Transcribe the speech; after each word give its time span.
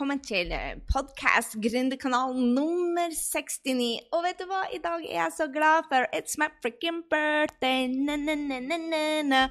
Velkommen 0.00 0.22
til 0.24 0.52
podkast 0.88 1.58
Gründerkanal 1.60 2.30
nummer 2.32 3.10
69. 3.12 3.98
Og 4.16 4.22
vet 4.24 4.38
du 4.40 4.46
hva, 4.48 4.62
i 4.72 4.78
dag 4.80 5.02
er 5.04 5.18
jeg 5.18 5.34
så 5.36 5.46
glad 5.52 5.90
for 5.90 6.08
It's 6.16 6.40
my 6.40 6.48
freaking 6.64 7.02
birthday. 7.12 7.84
Na, 7.84 8.16
na, 8.16 9.20
na. 9.20 9.42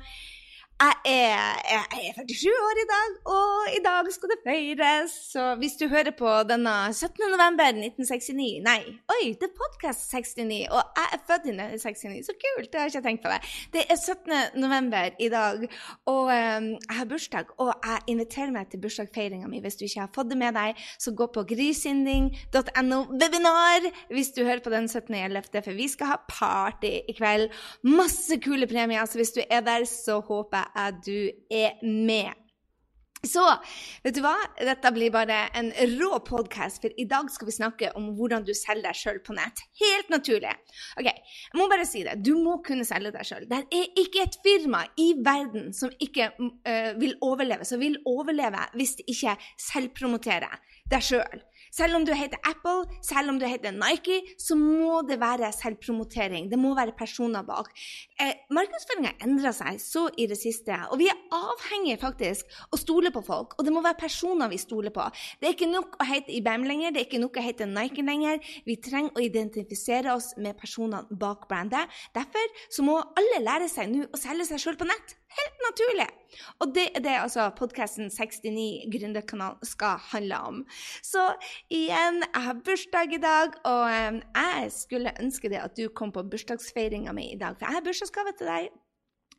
Jeg 0.79 0.95
er, 1.05 1.39
jeg 1.71 2.11
er 2.17 2.23
47 2.23 2.51
år 2.67 2.77
i 2.83 2.87
dag, 2.91 3.15
og 3.37 3.71
i 3.77 3.79
dag 3.83 4.07
skal 4.15 4.29
det 4.31 4.37
feires. 4.45 5.11
Så 5.33 5.43
hvis 5.59 5.73
du 5.79 5.89
hører 5.91 6.13
på 6.15 6.29
denne 6.47 6.75
17. 6.93 7.19
november 7.33 7.67
1969 7.67 8.61
Nei, 8.63 8.77
oi, 9.11 9.25
det 9.41 9.49
er 9.49 9.57
podkast 9.57 10.05
69, 10.13 10.69
og 10.71 10.79
jeg 10.79 11.09
er 11.17 11.19
født 11.27 11.49
i 11.51 11.55
1969. 11.55 12.29
Så 12.29 12.35
kult! 12.43 12.69
Det 12.71 12.79
har 12.79 12.87
jeg 12.87 12.93
ikke 12.93 13.07
tenkt 13.09 13.25
på 13.25 13.33
det. 13.33 13.39
Det 13.73 13.83
er 13.91 13.99
17. 13.99 14.61
november 14.63 15.09
i 15.19 15.27
dag, 15.33 15.65
og 16.13 16.31
um, 16.31 16.69
jeg 16.77 16.95
har 17.01 17.11
bursdag. 17.11 17.51
Og 17.59 17.73
jeg 17.75 17.99
inviterer 18.15 18.55
meg 18.55 18.71
til 18.71 18.83
bursdagsfeiringa 18.85 19.51
mi. 19.51 19.59
Hvis 19.59 19.75
du 19.81 19.83
ikke 19.89 20.05
har 20.05 20.15
fått 20.15 20.31
det 20.31 20.39
med 20.39 20.55
deg, 20.61 20.79
så 20.95 21.11
gå 21.11 21.27
på 21.35 21.43
grysynding.no 21.51 23.01
webinar 23.19 23.89
hvis 24.15 24.31
du 24.31 24.45
hører 24.45 24.63
på 24.63 24.71
den 24.77 24.87
17.11., 24.87 25.51
for 25.59 25.75
vi 25.83 25.91
skal 25.91 26.13
ha 26.13 26.19
party 26.31 26.95
i 27.03 27.19
kveld. 27.19 27.51
Masse 27.83 28.39
kule 28.39 28.71
premier, 28.71 29.03
så 29.03 29.19
hvis 29.19 29.35
du 29.35 29.43
er 29.43 29.67
der, 29.67 29.83
så 29.83 30.21
håper 30.23 30.63
jeg 30.63 30.68
at 30.75 31.01
du 31.05 31.29
er 31.51 31.79
med. 31.83 32.35
Så, 33.27 33.41
vet 34.03 34.15
du 34.15 34.21
hva? 34.23 34.31
Dette 34.63 34.91
blir 34.95 35.11
bare 35.11 35.41
en 35.59 35.73
rå 35.99 36.21
podkast, 36.23 36.79
for 36.79 36.93
i 36.95 37.03
dag 37.09 37.27
skal 37.33 37.49
vi 37.49 37.55
snakke 37.57 37.89
om 37.99 38.13
hvordan 38.15 38.45
du 38.47 38.53
selger 38.55 38.85
deg 38.87 38.95
sjøl 38.95 39.19
på 39.25 39.35
nett. 39.35 39.59
Helt 39.81 40.13
naturlig. 40.13 40.53
Ok, 40.95 41.09
Jeg 41.09 41.59
må 41.59 41.67
bare 41.67 41.87
si 41.87 42.05
det. 42.07 42.15
Du 42.23 42.37
må 42.39 42.61
kunne 42.63 42.87
selge 42.87 43.11
deg 43.11 43.27
sjøl. 43.27 43.43
Det 43.49 43.59
er 43.75 43.99
ikke 43.99 44.23
et 44.23 44.39
firma 44.45 44.85
i 44.95 45.09
verden 45.19 45.73
som 45.75 45.91
ikke 45.99 46.31
uh, 46.39 46.93
vil 47.01 47.17
overleve, 47.25 47.67
som 47.67 47.83
vil 47.83 47.99
overleve 48.07 48.63
hvis 48.79 48.95
det 49.01 49.09
ikke 49.11 49.35
selvpromoterer 49.67 50.55
deg 50.89 51.03
sjøl. 51.03 51.43
Selv 51.43 51.58
om 51.99 52.05
du 52.05 52.13
heter 52.15 52.39
Apple, 52.47 52.85
selv 53.05 53.29
om 53.29 53.39
du 53.39 53.45
heter 53.45 53.71
Nike, 53.75 54.21
så 54.39 54.55
må 54.55 55.01
det 55.07 55.19
være 55.21 55.51
selvpromotering. 55.53 56.49
Det 56.51 56.59
må 56.59 56.73
være 56.77 56.95
personer 56.97 57.43
bak. 57.43 57.71
Eh, 58.19 58.33
Markedsføringa 58.55 59.15
endrer 59.25 59.55
seg 59.55 59.79
så 59.83 60.07
i 60.17 60.27
det 60.29 60.39
siste, 60.39 60.75
og 60.89 60.99
vi 61.01 61.09
er 61.11 61.19
avhengig 61.35 61.99
faktisk 62.01 62.49
å 62.71 62.79
stole 62.79 63.13
på 63.15 63.23
folk. 63.25 63.55
Og 63.57 63.67
det 63.67 63.73
må 63.75 63.83
være 63.85 63.99
personer 63.99 64.51
vi 64.51 64.61
stoler 64.61 64.93
på. 64.95 65.05
Det 65.39 65.49
er 65.49 65.57
ikke 65.57 65.71
nok 65.71 65.99
å 65.99 66.09
hete 66.09 66.35
IBM 66.39 66.67
lenger, 66.69 66.93
det 66.93 67.03
er 67.03 67.09
ikke 67.09 67.23
nok 67.23 67.39
å 67.39 67.45
hete 67.45 67.69
Nike 67.69 68.05
lenger. 68.05 68.43
Vi 68.65 68.79
trenger 68.83 69.15
å 69.15 69.23
identifisere 69.23 70.15
oss 70.15 70.33
med 70.37 70.57
personene 70.59 71.05
bak 71.09 71.47
brandet. 71.49 71.89
Derfor 72.15 72.53
så 72.71 72.85
må 72.85 72.99
alle 73.19 73.43
lære 73.43 73.69
seg 73.71 73.91
nå 73.91 74.09
å 74.09 74.19
selge 74.19 74.49
seg 74.49 74.63
sjøl 74.63 74.79
på 74.79 74.87
nett. 74.89 75.18
Helt 75.37 75.61
naturlig. 75.61 76.07
Og 76.59 76.73
det 76.75 76.85
er 76.95 77.03
det 77.05 77.15
altså 77.21 77.49
podkasten 77.57 78.09
69 78.09 78.89
Gründerkanal 78.93 79.59
skal 79.63 80.01
handle 80.09 80.39
om. 80.49 80.59
Så 81.05 81.27
igjen, 81.69 82.23
jeg 82.25 82.45
har 82.47 82.61
bursdag 82.65 83.13
i 83.13 83.21
dag, 83.21 83.53
og 83.69 83.83
jeg 83.91 84.71
skulle 84.73 85.13
ønske 85.21 85.49
det 85.53 85.61
at 85.61 85.77
du 85.77 85.87
kom 85.93 86.11
på 86.15 86.25
bursdagsfeiringa 86.31 87.13
mi 87.13 87.29
i 87.33 87.39
dag. 87.39 87.57
For 87.57 87.67
jeg 87.67 87.77
har 87.77 87.85
bursdagsgave 87.85 88.37
til 88.37 88.49
deg. 88.49 88.71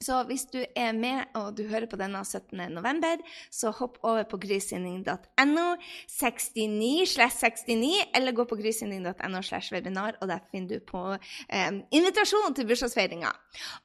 Så 0.00 0.22
hvis 0.30 0.46
du 0.48 0.62
er 0.64 0.94
med 0.96 1.28
og 1.36 1.50
du 1.58 1.66
hører 1.68 1.84
på 1.84 1.98
denne 2.00 2.22
17. 2.24 2.56
november, 2.72 3.20
så 3.52 3.68
hopp 3.76 3.98
over 4.00 4.22
på 4.24 4.38
grysynding.no 4.40 5.64
69 6.08 7.10
slash 7.10 7.36
69, 7.36 8.06
eller 8.16 8.32
gå 8.32 8.46
på 8.48 8.56
grysynding.no 8.56 9.42
slash 9.44 9.74
webinar, 9.74 10.16
og 10.22 10.30
der 10.30 10.40
finner 10.48 10.78
du 10.78 10.86
på 10.88 11.02
eh, 11.12 11.68
invitasjon 11.92 12.56
til 12.56 12.70
bursdagsfeiringa. 12.70 13.32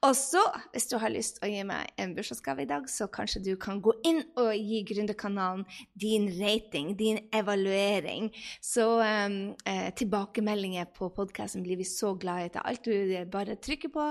Og 0.08 0.14
så, 0.16 0.40
hvis 0.72 0.88
du 0.88 0.96
har 1.02 1.12
lyst 1.12 1.42
å 1.44 1.50
gi 1.52 1.60
meg 1.68 1.92
en 2.00 2.16
bursdagsgave 2.16 2.64
i 2.64 2.70
dag, 2.70 2.88
så 2.88 3.10
kanskje 3.12 3.44
du 3.50 3.52
kan 3.60 3.82
gå 3.84 3.92
inn 4.08 4.22
og 4.40 4.54
gi 4.56 4.80
Gründerkanalen 4.88 5.66
din 6.00 6.30
rating, 6.40 6.94
din 6.96 7.20
evaluering. 7.28 8.30
Så 8.64 8.88
eh, 9.04 9.92
tilbakemeldinger 10.00 10.88
på 10.96 11.12
podkasten 11.12 11.60
blir 11.66 11.76
vi 11.76 11.84
så 11.92 12.14
glad 12.16 12.48
i. 12.48 12.64
Alt 12.64 12.88
du 12.88 13.28
bare 13.28 13.60
trykker 13.60 13.92
på, 13.92 14.08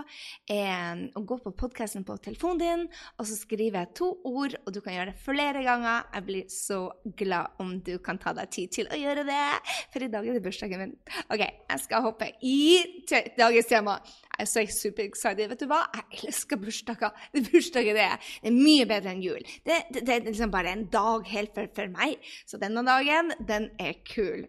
er 0.54 1.06
å 1.18 1.26
gå 1.26 1.42
på 1.42 1.58
podkasten 1.58 1.95
på 2.04 2.18
telefonen 2.26 2.60
din, 2.60 2.84
og 3.16 3.28
så 3.30 3.38
skriver 3.38 3.80
jeg 3.80 3.94
to 3.96 4.10
ord, 4.28 4.58
og 4.66 4.74
du 4.76 4.82
kan 4.84 4.98
gjøre 4.98 5.14
det 5.14 5.22
flere 5.24 5.64
ganger. 5.64 6.10
Jeg 6.14 6.26
blir 6.28 6.50
så 6.52 6.80
glad 7.18 7.62
om 7.64 7.76
du 7.86 7.94
kan 8.04 8.20
ta 8.22 8.34
deg 8.36 8.52
tid 8.52 8.74
til 8.76 8.92
å 8.92 9.00
gjøre 9.00 9.24
det, 9.28 9.46
for 9.94 10.04
i 10.04 10.10
dag 10.12 10.28
er 10.28 10.38
det 10.38 10.44
bursdagen 10.44 10.84
min. 10.84 10.96
OK, 11.30 11.44
jeg 11.46 11.84
skal 11.86 12.06
hoppe 12.06 12.32
i 12.44 12.58
dagens 13.38 13.72
tema. 13.72 14.00
Jeg 14.36 14.44
er 14.44 14.52
så 14.52 14.66
super 14.68 15.06
excited. 15.08 15.48
Vet 15.54 15.64
du 15.64 15.70
hva? 15.72 15.86
Jeg 15.96 16.26
elsker 16.28 16.60
bursdager. 16.60 17.16
Det 17.32 17.46
bursdagen 17.48 17.96
det 17.96 18.04
er. 18.10 18.34
Det 18.44 18.52
er 18.52 18.58
mye 18.58 18.90
bedre 18.90 19.14
enn 19.14 19.24
jul. 19.24 19.46
Det, 19.64 19.80
det, 19.94 20.04
det 20.08 20.18
er 20.18 20.28
liksom 20.28 20.52
bare 20.52 20.74
en 20.76 20.88
dag 20.92 21.24
helt 21.32 21.56
for, 21.56 21.72
for 21.78 21.94
meg. 21.94 22.20
Så 22.50 22.60
denne 22.60 22.84
dagen, 22.88 23.32
den 23.48 23.70
er 23.80 23.96
kul. 24.08 24.48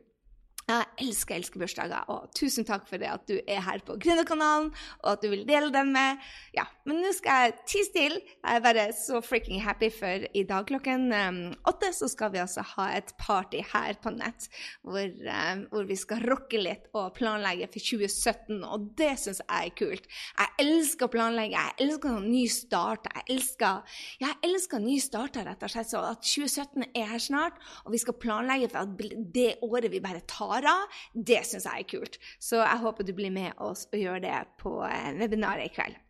Jeg 0.66 0.82
elsker 0.98 1.36
elsker 1.36 1.60
bursdager, 1.62 2.08
og 2.10 2.32
tusen 2.34 2.64
takk 2.66 2.88
for 2.88 2.98
det 2.98 3.06
at 3.06 3.22
du 3.30 3.36
er 3.38 3.60
her 3.62 3.78
på 3.86 3.94
Gründerkanalen, 4.02 4.72
og 5.04 5.10
at 5.12 5.22
du 5.22 5.28
vil 5.30 5.44
dele 5.46 5.68
den 5.70 5.92
med 5.94 6.18
Ja, 6.56 6.64
men 6.88 7.04
nå 7.04 7.12
skal 7.14 7.44
jeg 7.44 7.52
tie 7.70 7.86
stille. 7.86 8.18
Jeg 8.40 8.58
er 8.58 8.64
bare 8.64 8.86
så 8.98 9.20
freaking 9.22 9.62
happy, 9.62 9.92
for 9.94 10.24
i 10.26 10.42
dag 10.48 10.66
klokken 10.66 11.04
um, 11.14 11.38
åtte 11.70 11.92
så 11.94 12.08
skal 12.10 12.32
vi 12.34 12.40
altså 12.42 12.64
ha 12.72 12.88
et 12.96 13.12
party 13.20 13.60
her 13.62 13.94
på 14.02 14.10
nett, 14.16 14.48
hvor, 14.82 15.06
um, 15.06 15.62
hvor 15.70 15.86
vi 15.86 15.98
skal 16.00 16.26
rocke 16.26 16.58
litt 16.58 16.90
og 16.98 17.14
planlegge 17.14 17.70
for 17.70 17.86
2017, 17.86 18.58
og 18.66 18.90
det 18.98 19.12
syns 19.22 19.44
jeg 19.44 19.70
er 19.70 19.78
kult. 19.78 20.10
Jeg 20.40 20.66
elsker 20.66 21.06
å 21.06 21.14
planlegge, 21.14 21.62
jeg 21.62 21.86
elsker 21.86 22.18
ny 22.26 22.42
start, 22.50 23.06
jeg 23.14 23.36
elsker 23.36 24.02
jeg 24.24 24.34
elsker 24.50 24.82
ny 24.82 24.98
starter, 24.98 25.46
rett 25.46 25.62
og 25.62 25.70
slett, 25.76 25.94
så 25.94 26.02
at 26.10 26.26
2017 26.26 26.90
er 26.90 27.08
her 27.14 27.22
snart, 27.22 27.62
og 27.84 27.94
vi 27.94 28.02
skal 28.02 28.18
planlegge 28.18 28.74
for 28.74 28.82
at 28.82 29.16
det 29.30 29.48
året 29.62 29.92
vi 29.94 30.02
bare 30.02 30.26
tar 30.26 30.55
av, 30.64 30.96
det 31.12 31.42
syns 31.44 31.68
jeg 31.68 31.84
er 31.84 31.90
kult. 31.90 32.18
Så 32.40 32.62
jeg 32.62 32.82
håper 32.82 33.04
du 33.04 33.12
blir 33.16 33.34
med 33.34 33.52
oss 33.60 33.84
og 33.92 34.00
gjør 34.00 34.24
det 34.24 34.40
på 34.62 34.78
webinaret 35.20 35.68
i 35.68 35.74
kveld. 35.76 36.00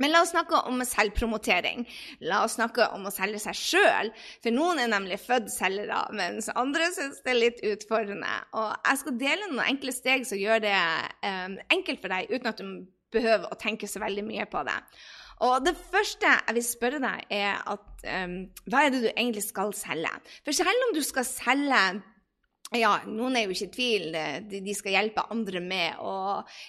Men 0.00 0.14
la 0.14 0.22
oss 0.24 0.32
snakke 0.32 0.62
om 0.68 0.80
selvpromotering. 0.86 1.84
La 2.24 2.40
oss 2.46 2.56
snakke 2.56 2.86
om 2.96 3.04
å 3.04 3.12
selge 3.12 3.42
seg 3.42 3.58
sjøl. 3.58 4.12
For 4.40 4.54
noen 4.54 4.80
er 4.80 4.88
nemlig 4.88 5.18
født 5.20 5.50
selgere, 5.52 6.06
mens 6.16 6.48
andre 6.56 6.88
syns 6.94 7.20
det 7.24 7.34
er 7.34 7.40
litt 7.40 7.60
utfordrende. 7.74 8.32
Og 8.56 8.70
jeg 8.78 9.02
skal 9.02 9.18
dele 9.20 9.50
noen 9.50 9.66
enkle 9.66 9.92
steg 9.92 10.24
som 10.28 10.40
gjør 10.40 10.64
det 10.64 10.76
um, 11.26 11.58
enkelt 11.76 12.00
for 12.00 12.14
deg, 12.14 12.32
uten 12.32 12.52
at 12.52 12.62
du 12.62 12.70
behøver 13.12 13.50
å 13.50 13.58
tenke 13.60 13.90
så 13.90 14.00
veldig 14.00 14.24
mye 14.24 14.46
på 14.48 14.62
det. 14.68 14.78
Og 15.44 15.64
det 15.64 15.76
første 15.76 16.28
jeg 16.28 16.56
vil 16.56 16.64
spørre 16.64 17.00
deg, 17.04 17.28
er 17.32 17.60
at 17.74 18.04
um, 18.24 18.38
hva 18.72 18.86
er 18.86 18.94
det 18.94 19.02
du 19.04 19.10
egentlig 19.10 19.44
skal 19.44 19.74
selge? 19.76 20.12
For 20.46 20.56
selv 20.56 20.88
om 20.88 20.96
du 20.96 21.02
skal 21.04 21.28
selge 21.28 21.84
ja, 22.78 22.90
noen 23.10 23.34
er 23.34 23.48
jo 23.48 23.54
ikke 23.54 23.66
i 23.66 23.72
tvil. 23.74 24.04
De, 24.46 24.60
de 24.62 24.74
skal 24.78 24.94
hjelpe 24.94 25.24
andre 25.34 25.58
med 25.58 25.98
å 26.06 26.12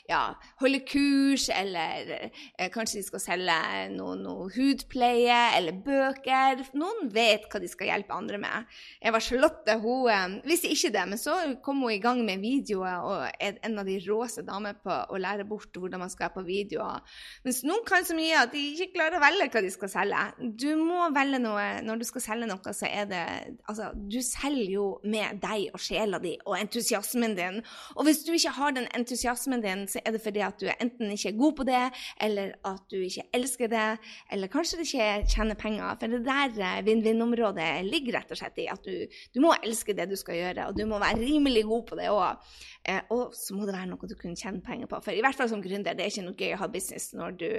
ja, 0.10 0.22
holde 0.58 0.80
kurs, 0.90 1.44
eller 1.54 2.10
eh, 2.18 2.70
kanskje 2.74 2.98
de 2.98 3.06
skal 3.06 3.22
selge 3.22 3.58
noe, 3.94 4.16
noe, 4.18 4.48
hudpleie 4.56 5.38
eller 5.60 5.78
bøker. 5.86 6.64
Noen 6.74 7.12
vet 7.14 7.46
hva 7.52 7.62
de 7.62 7.70
skal 7.70 7.92
hjelpe 7.92 8.18
andre 8.18 8.40
med. 8.42 8.72
Jeg 8.98 9.14
var 9.14 9.26
Charlotte 9.26 9.76
hun 9.84 10.10
eh, 10.10 10.40
visste 10.50 10.72
ikke 10.74 10.90
det, 10.96 11.04
men 11.12 11.22
så 11.22 11.36
kom 11.62 11.84
hun 11.86 11.94
i 11.94 12.02
gang 12.02 12.24
med 12.26 12.42
videoer 12.42 13.06
og 13.06 13.28
er 13.38 13.62
en 13.62 13.78
av 13.84 13.86
de 13.86 14.00
råeste 14.02 14.42
damer 14.48 14.82
på 14.82 14.90
å 14.90 15.22
lære 15.22 15.46
bort 15.46 15.78
hvordan 15.78 16.02
man 16.02 16.10
skal 16.10 16.32
være 16.32 16.38
på 16.40 16.46
videoer. 16.50 17.06
Mens 17.46 17.62
noen 17.68 17.86
kan 17.86 18.10
så 18.10 18.18
mye 18.18 18.42
at 18.42 18.56
de 18.56 18.64
ikke 18.72 18.96
klarer 18.98 19.20
å 19.20 19.24
velge 19.28 19.52
hva 19.54 19.66
de 19.68 19.72
skal 19.78 19.94
selge. 20.00 20.26
Du 20.66 20.72
må 20.82 21.12
velge 21.14 21.44
noe 21.46 21.70
når 21.86 22.02
du 22.02 22.10
skal 22.10 22.26
selge 22.26 22.50
noe, 22.50 22.74
så 22.74 22.90
er 22.90 23.06
det 23.14 23.24
Altså, 23.70 23.92
du 23.94 24.18
selger 24.26 24.74
jo 24.74 24.86
med 25.08 25.38
deg 25.44 25.70
og 25.76 25.80
sjela 25.92 26.20
di 26.24 26.34
og 26.46 26.58
entusiasmen 26.58 27.36
din. 27.38 27.62
Og 27.96 28.08
hvis 28.08 28.24
du 28.26 28.32
ikke 28.36 28.56
har 28.58 28.76
den 28.76 28.88
entusiasmen 28.98 29.64
din, 29.64 29.86
så 29.92 30.02
er 30.06 30.16
det 30.16 30.24
fordi 30.24 30.44
at 30.46 30.60
du 30.62 30.70
enten 30.72 31.12
ikke 31.12 31.30
er 31.34 31.40
god 31.40 31.56
på 31.60 31.68
det, 31.68 31.84
eller 32.22 32.56
at 32.68 32.84
du 32.92 32.98
ikke 33.02 33.28
elsker 33.38 33.72
det, 33.72 33.88
eller 34.32 34.52
kanskje 34.52 34.80
du 34.80 34.86
ikke 34.86 35.10
tjener 35.30 35.60
penger. 35.60 35.96
For 36.00 36.12
det 36.12 36.24
der 36.26 36.58
eh, 36.58 36.82
vinn-vinn-området 36.88 37.70
ligger 37.88 38.20
rett 38.20 38.34
og 38.34 38.40
slett 38.40 38.60
i 38.62 38.68
at 38.72 38.84
du, 38.86 39.06
du, 39.36 39.42
må 39.44 39.54
elske 39.62 39.96
det 39.98 40.10
du 40.12 40.18
skal 40.20 40.40
gjøre, 40.40 40.68
og 40.70 40.78
du 40.78 40.86
må 40.90 41.00
være 41.02 41.22
rimelig 41.22 41.66
god 41.70 41.88
på 41.90 42.00
det 42.00 42.12
òg. 42.12 42.52
Eh, 42.90 43.02
og 43.14 43.36
så 43.38 43.56
må 43.58 43.68
det 43.68 43.76
være 43.76 43.92
noe 43.92 44.10
du 44.10 44.18
kan 44.20 44.38
tjene 44.38 44.64
penger 44.66 44.90
på. 44.92 45.02
For 45.06 45.16
i 45.16 45.24
hvert 45.24 45.38
fall 45.38 45.52
som 45.52 45.64
gründer, 45.64 45.98
det 45.98 46.06
er 46.06 46.14
ikke 46.14 46.28
noe 46.28 46.38
gøy 46.38 46.56
å 46.56 46.62
ha 46.64 46.70
business 46.72 47.12
når 47.18 47.36
du 47.42 47.50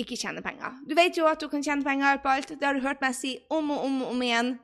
ikke 0.00 0.18
tjener 0.18 0.44
penger. 0.44 0.76
Du 0.88 0.94
vet 0.98 1.18
jo 1.18 1.28
at 1.30 1.40
du 1.42 1.48
kan 1.52 1.64
tjene 1.64 1.86
penger 1.86 2.22
på 2.22 2.36
alt. 2.36 2.52
Det 2.52 2.68
har 2.68 2.76
du 2.76 2.84
hørt 2.84 3.02
meg 3.02 3.16
si 3.18 3.36
om 3.52 3.72
og 3.74 3.88
om 3.88 4.04
og 4.04 4.14
om 4.14 4.22
igjen. 4.28 4.54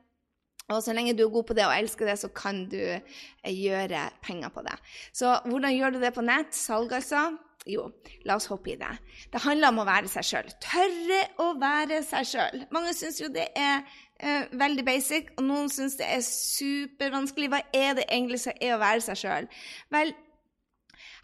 Og 0.69 0.83
så 0.85 0.93
lenge 0.93 1.15
du 1.17 1.25
er 1.25 1.33
god 1.33 1.47
på 1.49 1.57
det 1.57 1.65
og 1.65 1.75
elsker 1.75 2.09
det, 2.09 2.17
så 2.21 2.29
kan 2.33 2.63
du 2.69 2.79
eh, 2.79 3.53
gjøre 3.53 4.07
penger 4.25 4.53
på 4.53 4.63
det. 4.65 4.75
Så 5.13 5.37
hvordan 5.49 5.75
gjør 5.75 5.95
du 5.95 6.01
det 6.03 6.13
på 6.15 6.25
nett? 6.25 6.53
Salg, 6.55 6.93
altså? 6.93 7.29
Jo, 7.67 7.89
la 8.25 8.37
oss 8.39 8.47
hoppe 8.49 8.71
i 8.71 8.77
det. 8.79 8.91
Det 9.33 9.41
handler 9.43 9.73
om 9.73 9.81
å 9.81 9.87
være 9.89 10.09
seg 10.09 10.25
sjøl. 10.25 10.47
Tørre 10.63 11.19
å 11.43 11.49
være 11.59 11.99
seg 12.07 12.29
sjøl. 12.29 12.63
Mange 12.73 12.93
syns 12.97 13.19
jo 13.19 13.27
det 13.33 13.49
er 13.57 13.83
eh, 14.21 14.47
veldig 14.57 14.85
basic, 14.87 15.33
og 15.37 15.45
noen 15.49 15.69
syns 15.73 15.97
det 15.99 16.07
er 16.07 16.23
supervanskelig. 16.25 17.51
Hva 17.51 17.61
er 17.75 17.99
det 17.99 18.07
egentlig 18.07 18.41
som 18.45 18.55
er 18.55 18.77
å 18.77 18.81
være 18.81 19.03
seg 19.09 19.21
sjøl? 19.21 19.49
Vel, 19.93 20.13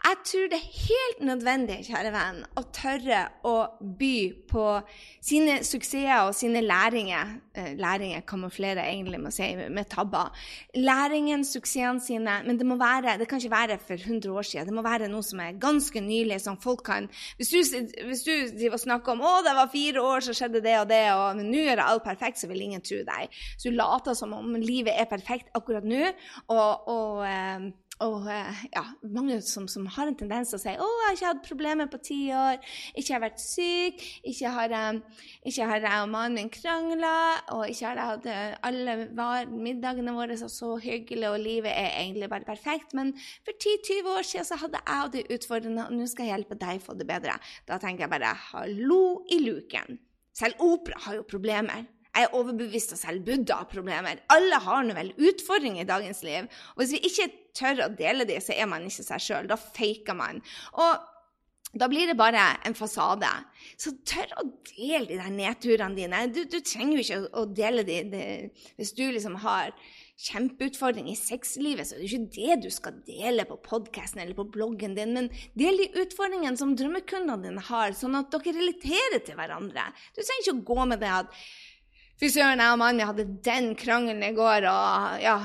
jeg 0.06 0.18
tror 0.30 0.50
det 0.52 0.58
er 0.60 0.74
helt 0.86 1.22
nødvendig 1.26 1.76
kjære 1.88 2.12
venn, 2.14 2.42
å 2.60 2.62
tørre 2.76 3.22
å 3.50 3.54
by 3.98 4.18
på 4.46 4.66
sine 5.26 5.56
suksesser 5.66 6.28
og 6.28 6.36
sine 6.38 6.62
læringer. 6.62 7.32
Eh, 7.58 7.72
læringer 7.80 8.22
kamuflerer 8.30 8.84
egentlig 8.84 9.18
med 9.24 9.34
si 9.34 9.48
med 9.58 9.90
tabber. 9.90 10.30
Læringen, 10.78 11.46
suksessene 11.48 12.04
sine. 12.04 12.36
Men 12.46 12.60
det 12.60 12.68
være, 12.68 13.16
det 13.18 13.28
kan 13.28 13.42
ikke 13.42 13.56
være 13.56 13.78
for 13.82 13.98
100 13.98 14.30
år 14.32 14.46
siden. 14.46 14.70
Det 14.70 14.76
må 14.78 14.84
være 14.86 15.10
noe 15.10 15.26
som 15.26 15.42
er 15.42 15.58
ganske 15.62 16.02
nylig, 16.02 16.38
som 16.42 16.60
folk 16.62 16.84
kan 16.86 17.10
Hvis 17.38 17.50
du, 17.50 17.58
hvis 18.06 18.24
du 18.24 18.78
snakker 18.78 19.16
om 19.16 19.24
å, 19.26 19.40
det 19.46 19.56
var 19.58 19.72
fire 19.74 20.02
år, 20.02 20.22
så 20.22 20.36
skjedde 20.38 20.62
det 20.62 20.76
og 20.80 20.90
det, 20.90 21.02
og 21.14 21.42
nå 21.42 21.64
er 21.66 21.80
det 21.80 21.88
alt 21.88 22.06
perfekt, 22.06 22.40
så 22.40 22.50
vil 22.52 22.62
ingen 22.62 22.84
tro 22.86 23.02
deg. 23.08 23.34
Så 23.58 23.72
du 23.72 23.80
later 23.80 24.14
som 24.14 24.34
om 24.38 24.54
livet 24.60 24.94
er 24.94 25.10
perfekt 25.10 25.50
akkurat 25.58 25.86
nå. 25.88 26.14
og, 26.54 26.88
og 26.94 27.26
eh, 27.26 27.72
og 28.04 28.26
eh, 28.28 28.64
ja, 28.74 28.84
mange 29.08 29.38
som, 29.46 29.70
som, 29.72 29.86
har 29.96 30.10
en 30.10 30.18
tendens 30.20 30.50
til 30.52 30.58
å 30.58 30.62
si 30.62 30.74
'Å, 30.76 30.88
jeg 30.88 31.06
har 31.06 31.16
ikke 31.16 31.30
hatt 31.30 31.46
problemer 31.48 31.88
på 31.88 32.00
ti 32.04 32.20
år. 32.36 32.60
Ikke 32.92 33.14
har 33.16 33.22
vært 33.24 33.40
syk. 33.40 34.04
Ikke 34.28 34.52
har, 34.52 34.76
um, 34.90 35.00
ikke 35.48 35.70
har 35.70 35.80
jeg 35.86 36.02
og 36.02 36.12
mannen 36.12 36.36
min 36.42 36.52
krangla. 36.52 37.16
Og 37.56 37.70
ikke 37.72 37.88
har 37.88 38.02
jeg 38.02 38.10
hatt 38.12 38.28
eh, 38.34 38.58
alle 38.68 38.98
var, 39.16 39.48
middagene 39.48 40.16
våre 40.18 40.36
så, 40.38 40.52
så 40.52 40.76
hyggelige, 40.76 41.32
og 41.32 41.40
livet 41.40 41.72
er 41.72 41.96
egentlig 42.02 42.30
bare 42.30 42.48
perfekt. 42.48 42.92
Men 42.94 43.16
for 43.48 43.56
10-20 43.56 44.12
år 44.18 44.28
siden 44.28 44.50
så 44.52 44.60
hadde 44.60 44.84
jeg 44.84 45.14
det 45.16 45.26
utfordrende, 45.38 45.88
og 45.88 45.96
nå 45.96 46.10
skal 46.12 46.28
jeg 46.28 46.36
hjelpe 46.36 46.60
deg 46.60 46.84
å 46.84 46.86
få 46.90 47.00
det 47.00 47.08
bedre. 47.08 47.40
Da 47.70 47.80
tenker 47.80 48.06
jeg 48.06 48.16
bare 48.18 48.36
'hallo 48.50 49.24
i 49.32 49.40
luken'. 49.48 50.00
Selv 50.36 50.60
opera 50.60 51.00
har 51.08 51.16
jo 51.16 51.24
problemer. 51.24 51.88
Jeg 52.16 52.30
er 52.30 52.38
overbevist 52.38 52.94
og 52.96 53.02
selv 53.02 53.26
Buddha 53.28 53.60
har 53.60 53.72
problemer. 53.72 54.22
Alle 54.32 54.60
har 54.64 54.86
nå 54.88 54.96
vel 54.96 55.12
utfordringer 55.20 55.84
i 55.84 55.90
dagens 55.90 56.24
liv. 56.24 56.48
Og 56.76 56.84
hvis 56.84 56.96
vi 56.96 57.02
ikke 57.10 57.28
tør 57.56 57.84
å 57.88 57.92
dele 57.98 58.28
dem, 58.30 58.40
så 58.44 58.56
er 58.56 58.70
man 58.72 58.88
ikke 58.88 59.04
seg 59.04 59.26
sjøl. 59.26 59.50
Da 59.52 59.60
faker 59.60 60.16
man. 60.16 60.40
Og 60.80 61.12
da 61.76 61.90
blir 61.92 62.08
det 62.08 62.16
bare 62.16 62.44
en 62.64 62.76
fasade. 62.78 63.28
Så 63.76 63.92
tør 64.08 64.32
å 64.40 64.46
dele 64.70 65.10
de 65.10 65.20
der 65.20 65.34
nedturene 65.34 65.98
dine. 65.98 66.24
Du, 66.32 66.46
du 66.48 66.62
trenger 66.64 66.96
jo 66.96 67.04
ikke 67.04 67.36
å, 67.36 67.46
dele 67.52 67.84
de, 67.88 68.00
de, 68.14 68.24
Hvis 68.80 68.96
du 68.96 69.04
liksom 69.10 69.36
har 69.44 69.76
kjempeutfordring 70.16 71.10
i 71.12 71.18
sexlivet, 71.20 71.90
så 71.90 71.98
er 71.98 72.00
det 72.00 72.08
ikke 72.08 72.38
det 72.38 72.58
du 72.64 72.70
skal 72.72 73.02
dele 73.04 73.44
på 73.50 73.60
podkasten 73.66 74.22
eller 74.24 74.38
på 74.38 74.48
bloggen 74.48 74.96
din, 74.96 75.12
men 75.18 75.28
del 75.60 75.82
de 75.82 75.90
utfordringene 76.06 76.56
som 76.56 76.72
drømmekundene 76.80 77.50
dine 77.50 77.64
har, 77.68 77.92
sånn 78.00 78.16
at 78.22 78.32
dere 78.32 78.56
relaterer 78.56 79.20
til 79.28 79.36
hverandre. 79.36 79.90
Du 80.16 80.22
trenger 80.22 80.46
ikke 80.46 80.56
å 80.56 80.68
gå 80.72 80.88
med 80.94 81.04
det 81.04 81.12
at 81.18 81.36
Fy 82.16 82.30
søren, 82.32 82.62
jeg 82.64 82.72
og 82.72 82.80
mannen 82.80 83.02
min 83.02 83.10
hadde 83.10 83.26
den 83.44 83.74
krangelen 83.76 84.24
i 84.24 84.36
går, 84.36 84.66
og 84.72 85.18
ja 85.20 85.36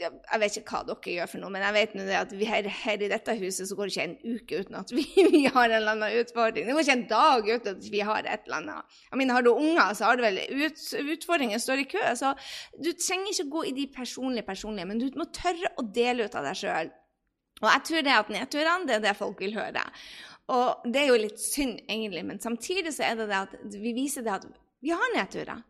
Jeg 0.00 0.40
vet 0.40 0.56
ikke 0.58 0.72
hva 0.72 0.80
dere 0.88 1.12
gjør 1.12 1.28
for 1.30 1.42
noe, 1.42 1.52
men 1.52 1.62
jeg 1.62 1.74
vet 1.76 1.92
nå 1.94 2.06
det 2.08 2.16
at 2.18 2.32
her, 2.34 2.68
her, 2.80 3.02
i 3.04 3.10
dette 3.12 3.34
huset 3.38 3.68
så 3.68 3.76
går 3.76 3.90
det 3.90 3.92
ikke 3.92 4.06
en 4.08 4.38
uke 4.38 4.60
uten 4.64 4.78
at 4.80 4.94
vi, 4.96 5.04
vi, 5.34 5.42
har 5.44 5.68
en 5.68 5.76
eller 5.76 5.92
annen 5.92 6.16
utfordring. 6.22 6.66
Det 6.66 6.74
går 6.74 6.86
ikke 6.86 6.96
en 6.96 7.04
dag 7.12 7.50
uten 7.50 7.70
at 7.76 7.90
vi 7.92 8.00
har 8.08 8.24
et 8.24 8.48
eller 8.48 8.56
annet. 8.62 8.96
Jeg 9.10 9.20
mener, 9.20 9.36
Har 9.36 9.46
du 9.46 9.52
unger, 9.52 9.92
så 9.94 10.08
har 10.08 10.18
du 10.18 10.24
vel 10.24 10.40
ut, 10.64 10.82
utfordringer 11.14 11.62
står 11.62 11.84
i 11.84 11.86
kø. 11.92 12.02
Så 12.18 12.32
du 12.80 12.90
trenger 12.96 13.30
ikke 13.34 13.52
gå 13.52 13.66
i 13.68 13.74
de 13.76 13.86
personlige, 13.94 14.46
personlige, 14.48 14.88
men 14.88 15.04
du 15.04 15.06
må 15.20 15.28
tørre 15.36 15.70
å 15.78 15.84
dele 15.94 16.26
ut 16.26 16.40
av 16.40 16.48
deg 16.48 16.58
sjøl. 16.64 16.90
Og 17.60 17.68
jeg 17.70 17.84
tror 17.90 18.08
det 18.08 18.16
at 18.16 18.32
nedturene, 18.34 18.88
det 18.88 18.96
er 18.96 19.04
det 19.04 19.14
folk 19.20 19.44
vil 19.44 19.54
høre. 19.60 19.84
Og 20.54 20.88
det 20.90 21.04
er 21.04 21.12
jo 21.12 21.20
litt 21.22 21.38
synd, 21.40 21.78
egentlig, 21.86 22.24
men 22.26 22.42
samtidig 22.42 22.96
så 22.96 23.06
er 23.12 23.20
det 23.20 23.28
det 23.30 23.44
at 23.44 23.78
vi 23.78 23.94
viser 23.96 24.26
det 24.26 24.34
at 24.40 24.50
vi 24.84 24.92
har 24.92 25.14
nedturer. 25.14 25.62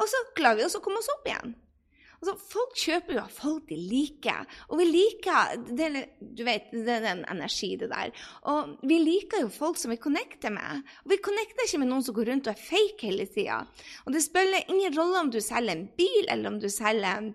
Og 0.00 0.08
så 0.08 0.22
klarer 0.36 0.62
vi 0.62 0.68
oss 0.68 0.78
å 0.78 0.84
komme 0.84 1.02
oss 1.02 1.12
opp 1.12 1.28
igjen. 1.28 1.58
Altså, 2.20 2.34
folk 2.52 2.74
kjøper 2.76 3.16
jo 3.16 3.20
av 3.22 3.32
folk 3.32 3.68
de 3.70 3.76
liker. 3.80 4.48
Og 4.68 4.80
vi 4.82 4.86
liker 4.90 5.62
det, 5.72 5.88
Du 6.20 6.42
vet, 6.44 6.68
det 6.72 6.96
er 6.98 7.06
en 7.14 7.24
energi, 7.32 7.72
det 7.80 7.88
der. 7.92 8.12
Og 8.52 8.74
vi 8.84 8.98
liker 9.00 9.46
jo 9.46 9.52
folk 9.52 9.80
som 9.80 9.92
vi 9.92 10.00
connecter 10.00 10.52
med. 10.52 10.82
Og 11.04 11.14
vi 11.14 11.22
connecter 11.24 11.64
ikke 11.64 11.80
med 11.80 11.88
noen 11.92 12.04
som 12.04 12.16
går 12.16 12.28
rundt 12.28 12.50
og 12.50 12.52
er 12.52 12.66
fake 12.66 13.08
hele 13.08 13.28
tida. 13.32 13.62
Og 14.04 14.12
det 14.12 14.24
spiller 14.26 14.68
ingen 14.68 14.92
rolle 14.98 15.24
om 15.24 15.32
du 15.32 15.40
selger 15.40 15.72
en 15.72 15.86
bil, 15.96 16.26
eller 16.28 16.52
om 16.52 16.60
du 16.60 16.68
selger 16.68 17.32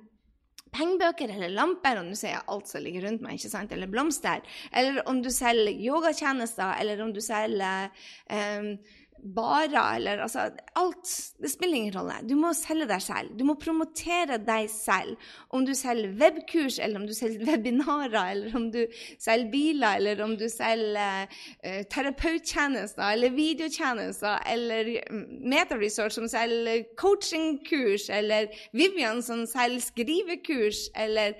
pengebøker 0.76 1.32
eller 1.32 1.54
lamper, 1.56 2.00
om 2.02 2.12
du 2.12 2.18
sier 2.20 2.44
alt 2.52 2.70
som 2.70 2.84
ligger 2.84 3.08
rundt 3.08 3.24
meg, 3.24 3.40
ikke 3.40 3.52
sant? 3.54 3.72
eller 3.72 3.92
blomster, 3.92 4.44
eller 4.76 5.02
om 5.10 5.22
du 5.24 5.32
selger 5.34 5.72
yogatjenester, 5.72 6.76
eller 6.82 7.04
om 7.06 7.14
du 7.16 7.22
selger 7.24 7.90
um, 8.28 8.74
barer 9.26 9.96
eller 9.96 10.22
altså 10.26 10.50
Alt. 10.76 11.08
Det 11.40 11.50
spiller 11.50 11.78
ingen 11.78 11.94
rolle. 11.96 12.18
Du 12.28 12.36
må 12.36 12.52
selge 12.58 12.88
deg 12.90 13.02
selv. 13.02 13.32
Du 13.40 13.46
må 13.48 13.56
promotere 13.60 14.38
deg 14.44 14.68
selv. 14.70 15.16
Om 15.56 15.64
du 15.66 15.72
selger 15.78 16.12
webkurs, 16.20 16.80
eller 16.84 17.00
om 17.00 17.06
du 17.08 17.14
selger 17.16 17.46
webinarer, 17.50 18.32
eller 18.34 18.58
om 18.60 18.68
du 18.74 18.82
selger 19.20 19.52
biler, 19.52 20.02
eller 20.02 20.24
om 20.26 20.36
du 20.38 20.46
selger 20.52 21.30
uh, 21.30 21.82
terapeuttjenester 21.92 23.06
eller 23.16 23.36
videotjenester, 23.36 24.44
eller 24.52 24.92
mm, 25.08 25.26
MetaResearch 25.48 26.20
som 26.20 26.28
selger 26.32 26.84
coachingkurs, 27.00 28.10
eller 28.10 28.52
Vivian 28.76 29.24
som 29.24 29.46
selger 29.50 29.88
skrivekurs, 29.88 30.90
eller 30.96 31.40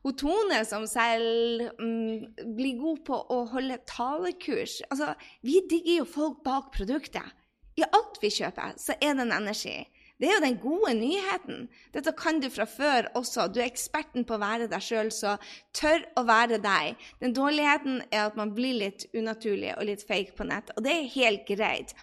og 0.00 0.16
Tone, 0.16 0.62
som 0.64 0.86
selv 0.88 1.66
mm, 1.76 2.52
blir 2.56 2.78
god 2.80 3.02
på 3.04 3.18
å 3.34 3.42
holde 3.52 3.76
talekurs 3.88 4.78
altså, 4.88 5.12
Vi 5.44 5.60
digger 5.68 6.00
jo 6.00 6.06
folk 6.08 6.40
bak 6.46 6.70
produktet. 6.76 7.36
I 7.76 7.84
alt 7.86 8.16
vi 8.22 8.32
kjøper, 8.32 8.76
så 8.80 8.96
er 8.96 9.14
det 9.14 9.26
en 9.26 9.36
energi. 9.36 9.76
Det 10.20 10.28
er 10.28 10.34
jo 10.34 10.44
den 10.44 10.56
gode 10.60 10.92
nyheten. 10.98 11.68
Dette 11.94 12.12
kan 12.16 12.42
du 12.42 12.50
fra 12.52 12.66
før 12.68 13.08
også. 13.16 13.46
Du 13.48 13.60
er 13.60 13.70
eksperten 13.70 14.26
på 14.28 14.36
å 14.36 14.42
være 14.42 14.68
deg 14.68 14.84
sjøl, 14.84 15.08
så 15.14 15.38
tør 15.76 16.04
å 16.20 16.26
være 16.28 16.58
deg. 16.60 17.00
Den 17.22 17.32
dårligheten 17.36 18.02
er 18.10 18.26
at 18.26 18.36
man 18.36 18.52
blir 18.56 18.76
litt 18.82 19.06
unaturlig 19.16 19.72
og 19.78 19.86
litt 19.88 20.04
fake 20.04 20.36
på 20.36 20.48
nett, 20.50 20.74
og 20.76 20.84
det 20.84 20.92
er 20.92 21.14
helt 21.14 21.46
greit. 21.48 21.94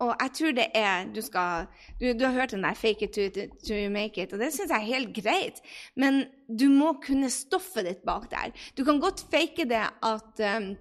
Og 0.00 0.14
jeg 0.16 0.30
tror 0.34 0.52
det 0.56 0.66
er 0.74 1.08
Du, 1.14 1.20
skal, 1.20 1.66
du, 2.00 2.12
du 2.18 2.24
har 2.24 2.32
hørt 2.32 2.50
den 2.50 2.62
der 2.64 2.74
'fake 2.74 3.04
it 3.04 3.12
to, 3.12 3.46
to 3.68 3.74
make 3.90 4.22
it', 4.22 4.32
og 4.32 4.38
det 4.38 4.52
syns 4.52 4.70
jeg 4.70 4.76
er 4.76 4.92
helt 4.96 5.14
greit. 5.14 5.60
Men 5.96 6.24
du 6.60 6.68
må 6.68 6.92
kunne 7.06 7.30
stoffet 7.30 7.84
ditt 7.84 8.04
bak 8.06 8.30
der. 8.30 8.50
Du 8.78 8.84
kan 8.84 9.00
godt 9.00 9.26
fake 9.30 9.68
det 9.68 9.84
at 10.02 10.56
um, 10.56 10.76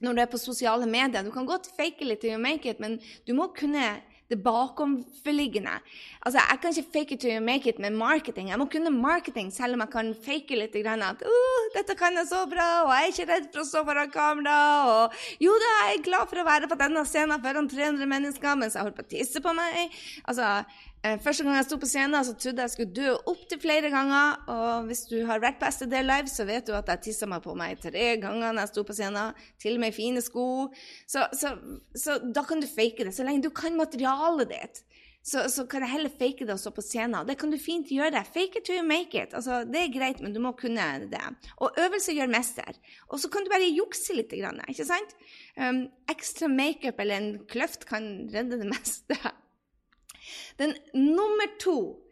når 0.00 0.12
du 0.12 0.20
er 0.20 0.30
på 0.30 0.38
sosiale 0.38 0.86
medier, 0.86 1.22
du 1.22 1.30
kan 1.30 1.46
godt 1.46 1.68
fake 1.76 2.04
litt 2.04 2.20
to 2.20 2.38
make 2.38 2.70
it, 2.70 2.80
men 2.80 3.00
du 3.28 3.34
må 3.34 3.52
kunne 3.58 4.00
det 4.34 4.42
bakomforliggende. 4.44 5.78
Altså, 6.26 6.40
Jeg 6.50 6.58
kan 6.60 6.70
ikke 6.70 6.92
fake 6.92 7.14
it 7.14 7.20
to 7.20 7.40
make 7.40 7.68
it 7.68 7.78
med 7.78 7.90
marketing. 7.90 8.48
Jeg 8.48 8.58
må 8.58 8.66
kunne 8.66 8.90
marketing, 8.90 9.52
selv 9.52 9.74
om 9.74 9.80
jeg 9.80 9.90
kan 9.90 10.14
fake 10.24 10.58
litt 10.58 10.76
grann 10.84 11.02
at 11.02 11.22
uh, 11.22 11.64
'Dette 11.74 11.94
kan 11.98 12.16
jeg 12.18 12.26
så 12.30 12.44
bra, 12.50 12.68
og 12.84 12.92
jeg 12.94 13.02
er 13.02 13.12
ikke 13.12 13.32
redd 13.32 13.46
for 13.52 13.62
å 13.62 13.68
stå 13.68 13.84
foran 13.84 14.10
kamera.' 14.10 14.86
Og 14.94 15.12
'Jo 15.40 15.52
da, 15.64 15.72
jeg 15.88 15.98
er 15.98 16.08
glad 16.08 16.26
for 16.30 16.42
å 16.42 16.48
være 16.48 16.70
på 16.70 16.80
denne 16.80 17.04
scenen 17.06 17.44
foran 17.44 17.68
300 17.68 18.06
mennesker 18.06 18.58
mens 18.58 18.74
jeg 18.74 18.82
holder 18.82 18.98
på 18.98 19.06
å 19.06 19.12
tisse 19.14 19.40
på 19.44 19.54
meg.' 19.54 19.94
Altså, 20.24 20.64
første 21.20 21.44
gang 21.44 21.58
jeg 21.58 21.66
sto 21.68 21.76
på 21.80 21.88
scenen, 21.88 22.24
så 22.24 22.32
trodde 22.40 22.64
jeg 22.64 22.72
skulle 22.72 22.96
dø 22.96 23.10
opptil 23.28 23.60
flere 23.60 23.90
ganger. 23.92 24.38
Og 24.54 24.88
hvis 24.88 25.04
du 25.10 25.18
har 25.28 25.42
vært 25.42 25.60
på 25.60 25.68
STD 25.68 25.98
Live, 26.00 26.32
så 26.32 26.46
vet 26.48 26.64
du 26.68 26.72
at 26.76 26.88
jeg 26.88 27.02
tissa 27.10 27.28
meg 27.28 27.44
på 27.44 27.56
meg 27.58 27.76
tre 27.82 28.14
ganger 28.22 28.54
når 28.54 28.64
jeg 28.64 28.72
sto 28.72 28.86
på 28.88 28.96
scenen. 28.96 29.44
Til 29.60 29.76
og 29.76 29.84
med 29.84 29.92
i 29.92 29.96
fine 29.98 30.24
sko. 30.24 30.46
Så, 31.04 31.26
så, 31.36 31.54
så, 31.92 32.16
da 32.24 32.46
kan 32.48 32.64
du 32.64 32.70
fake 32.70 33.04
det. 33.04 33.12
Så 33.16 33.26
lenge 33.26 33.44
du 33.44 33.52
kan 33.52 33.76
materialet 33.76 34.48
ditt, 34.54 34.82
så, 35.24 35.44
så 35.48 35.66
kan 35.68 35.84
jeg 35.84 35.92
heller 35.94 36.12
fake 36.12 36.44
det 36.44 36.56
og 36.56 36.60
stå 36.60 36.72
på 36.76 36.84
scenen. 36.84 37.20
Det 37.28 37.36
kan 37.40 37.52
du 37.52 37.60
fint 37.60 37.92
gjøre. 37.92 38.24
Fake 38.24 38.60
it 38.60 38.68
to 38.68 38.76
you 38.76 38.88
make 38.88 39.12
it. 39.12 39.36
Altså, 39.36 39.62
det 39.68 39.80
er 39.82 39.94
greit, 39.94 40.24
men 40.24 40.32
du 40.32 40.40
må 40.40 40.52
kunne 40.56 40.88
det. 41.12 41.24
Og 41.60 41.84
øvelse 41.84 42.16
gjør 42.16 42.32
mester. 42.32 42.76
Og 43.12 43.20
så 43.20 43.32
kan 43.32 43.44
du 43.44 43.52
bare 43.52 43.68
jukse 43.72 44.16
litt, 44.16 44.32
ikke 44.32 44.88
sant? 44.88 45.16
Um, 45.60 45.86
ekstra 46.12 46.48
makeup 46.52 47.00
eller 47.00 47.20
en 47.20 47.32
kløft 47.48 47.88
kan 47.88 48.28
redde 48.32 48.60
det 48.60 48.72
meste. 48.72 49.20
Den 50.58 50.76
nummer 50.94 51.46
to 51.58 52.03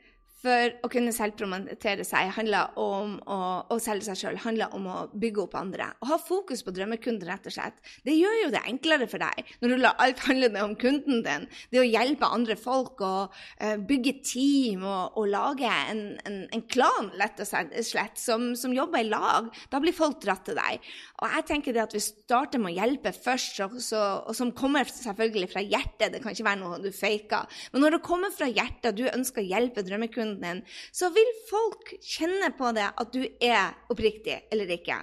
For 0.43 0.73
å 0.83 0.89
kunne 0.91 1.13
selvpromotere 1.15 2.03
seg 2.07 2.33
handler 2.35 2.73
om 2.81 3.15
å, 3.31 3.39
å 3.71 3.77
selge 3.83 4.09
seg 4.09 4.19
sjøl, 4.19 4.39
handler 4.43 4.73
om 4.75 4.89
å 4.91 4.97
bygge 5.15 5.45
opp 5.45 5.55
andre. 5.61 5.87
Å 6.03 6.09
ha 6.11 6.19
fokus 6.19 6.65
på 6.67 6.73
drømmekunden, 6.75 7.29
rett 7.29 7.47
og 7.47 7.55
slett. 7.55 7.79
Det 8.03 8.17
gjør 8.17 8.39
jo 8.41 8.49
det 8.51 8.65
enklere 8.67 9.07
for 9.11 9.23
deg 9.23 9.53
når 9.63 9.71
du 9.71 9.77
lar 9.85 10.01
alt 10.03 10.25
handle 10.27 10.65
om 10.65 10.75
kunden 10.81 11.23
din. 11.23 11.47
Det 11.71 11.79
å 11.79 11.87
hjelpe 11.87 12.27
andre 12.27 12.57
folk 12.59 13.05
og 13.07 13.37
uh, 13.63 13.77
bygge 13.87 14.17
team 14.27 14.83
og, 14.83 15.21
og 15.21 15.31
lage 15.31 15.71
en, 15.93 16.03
en, 16.27 16.41
en, 16.51 16.65
klan, 16.73 17.13
lett 17.21 17.39
og 17.39 17.47
slett, 17.47 18.19
som, 18.19 18.51
som, 18.59 18.75
jobber 18.75 19.05
i 19.05 19.11
lag. 19.13 19.47
Da 19.71 19.79
blir 19.83 19.95
folk 19.95 20.19
dratt 20.25 20.43
til 20.49 20.59
deg. 20.59 20.83
Og 21.23 21.37
jeg 21.37 21.47
tenker 21.53 21.77
det 21.77 21.85
at 21.85 21.95
vi 21.95 22.03
starter 22.03 22.59
med 22.59 22.73
å 22.73 22.81
hjelpe 22.81 23.15
først, 23.15 23.63
og, 23.69 23.79
så, 23.85 24.03
og 24.27 24.35
som 24.35 24.51
kommer 24.59 24.91
selvfølgelig 24.91 25.53
fra 25.55 25.63
hjertet, 25.63 26.17
det 26.17 26.23
kan 26.25 26.35
ikke 26.35 26.51
være 26.51 26.63
noe 26.65 26.83
du 26.83 26.91
faker. 26.91 27.63
Men 27.71 27.87
når 27.87 27.99
det 27.99 28.05
kommer 28.11 28.35
fra 28.35 28.51
hjertet, 28.51 28.99
du 28.99 29.07
ønsker 29.07 29.45
å 29.45 29.51
hjelpe 29.53 29.87
drømmekunden 29.87 30.32
kunden 30.33 30.63
din, 30.63 30.65
så 30.93 31.11
vil 31.11 31.33
folk 31.51 31.95
kjenne 32.01 32.53
på 32.57 32.73
det 32.77 32.89
at 32.97 33.13
du 33.13 33.23
er 33.41 33.75
oppriktig 33.91 34.43
eller 34.53 34.71
ikke. 34.71 35.03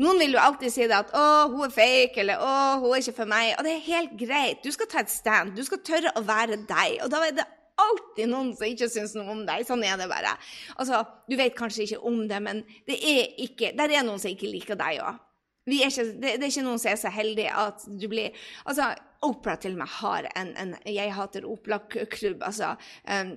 Noen 0.00 0.18
vil 0.18 0.32
jo 0.32 0.40
alltid 0.40 0.72
si 0.72 0.86
det 0.88 0.96
at 0.96 1.12
'å, 1.12 1.50
hun 1.52 1.64
er 1.66 1.70
fake', 1.70 2.18
eller 2.18 2.36
'å, 2.40 2.80
hun 2.80 2.94
er 2.94 3.00
ikke 3.02 3.16
for 3.16 3.26
meg'. 3.26 3.58
Og 3.58 3.64
det 3.64 3.72
er 3.72 3.88
helt 3.92 4.18
greit. 4.18 4.62
Du 4.64 4.70
skal 4.72 4.86
ta 4.86 5.00
et 5.00 5.10
stand. 5.10 5.54
Du 5.54 5.62
skal 5.62 5.78
tørre 5.78 6.12
å 6.16 6.22
være 6.24 6.56
deg. 6.66 7.02
Og 7.04 7.10
da 7.10 7.20
er 7.26 7.32
det 7.32 7.44
alltid 7.76 8.28
noen 8.28 8.56
som 8.56 8.66
ikke 8.66 8.88
syns 8.88 9.14
noe 9.14 9.28
om 9.28 9.44
deg. 9.44 9.66
Sånn 9.66 9.84
er 9.84 9.98
det 9.98 10.08
bare. 10.08 10.38
Altså, 10.78 11.04
Du 11.28 11.36
vet 11.36 11.54
kanskje 11.54 11.82
ikke 11.82 12.02
om 12.02 12.28
det, 12.28 12.42
men 12.42 12.64
det 12.86 12.96
er 12.96 13.28
ikke, 13.38 13.76
der 13.76 13.90
er 13.90 14.02
noen 14.02 14.18
som 14.18 14.30
ikke 14.30 14.50
liker 14.50 14.74
deg 14.74 15.00
òg. 15.00 15.20
Det, 15.66 15.76
det, 16.20 16.42
er 16.42 16.48
ikke 16.48 16.64
noen 16.64 16.78
som 16.78 16.90
er 16.90 16.96
så 16.96 17.10
heldig 17.12 17.46
at 17.52 17.84
du 17.86 18.08
blir 18.08 18.32
Altså, 18.64 18.94
Opera 19.22 19.56
til 19.60 19.72
og 19.72 19.82
med 19.82 19.88
har 20.00 20.26
en, 20.34 20.56
en 20.56 20.74
Jeg 20.86 21.12
hater 21.12 21.44
opera-klubb. 21.44 22.42
altså, 22.42 22.74
um, 23.04 23.36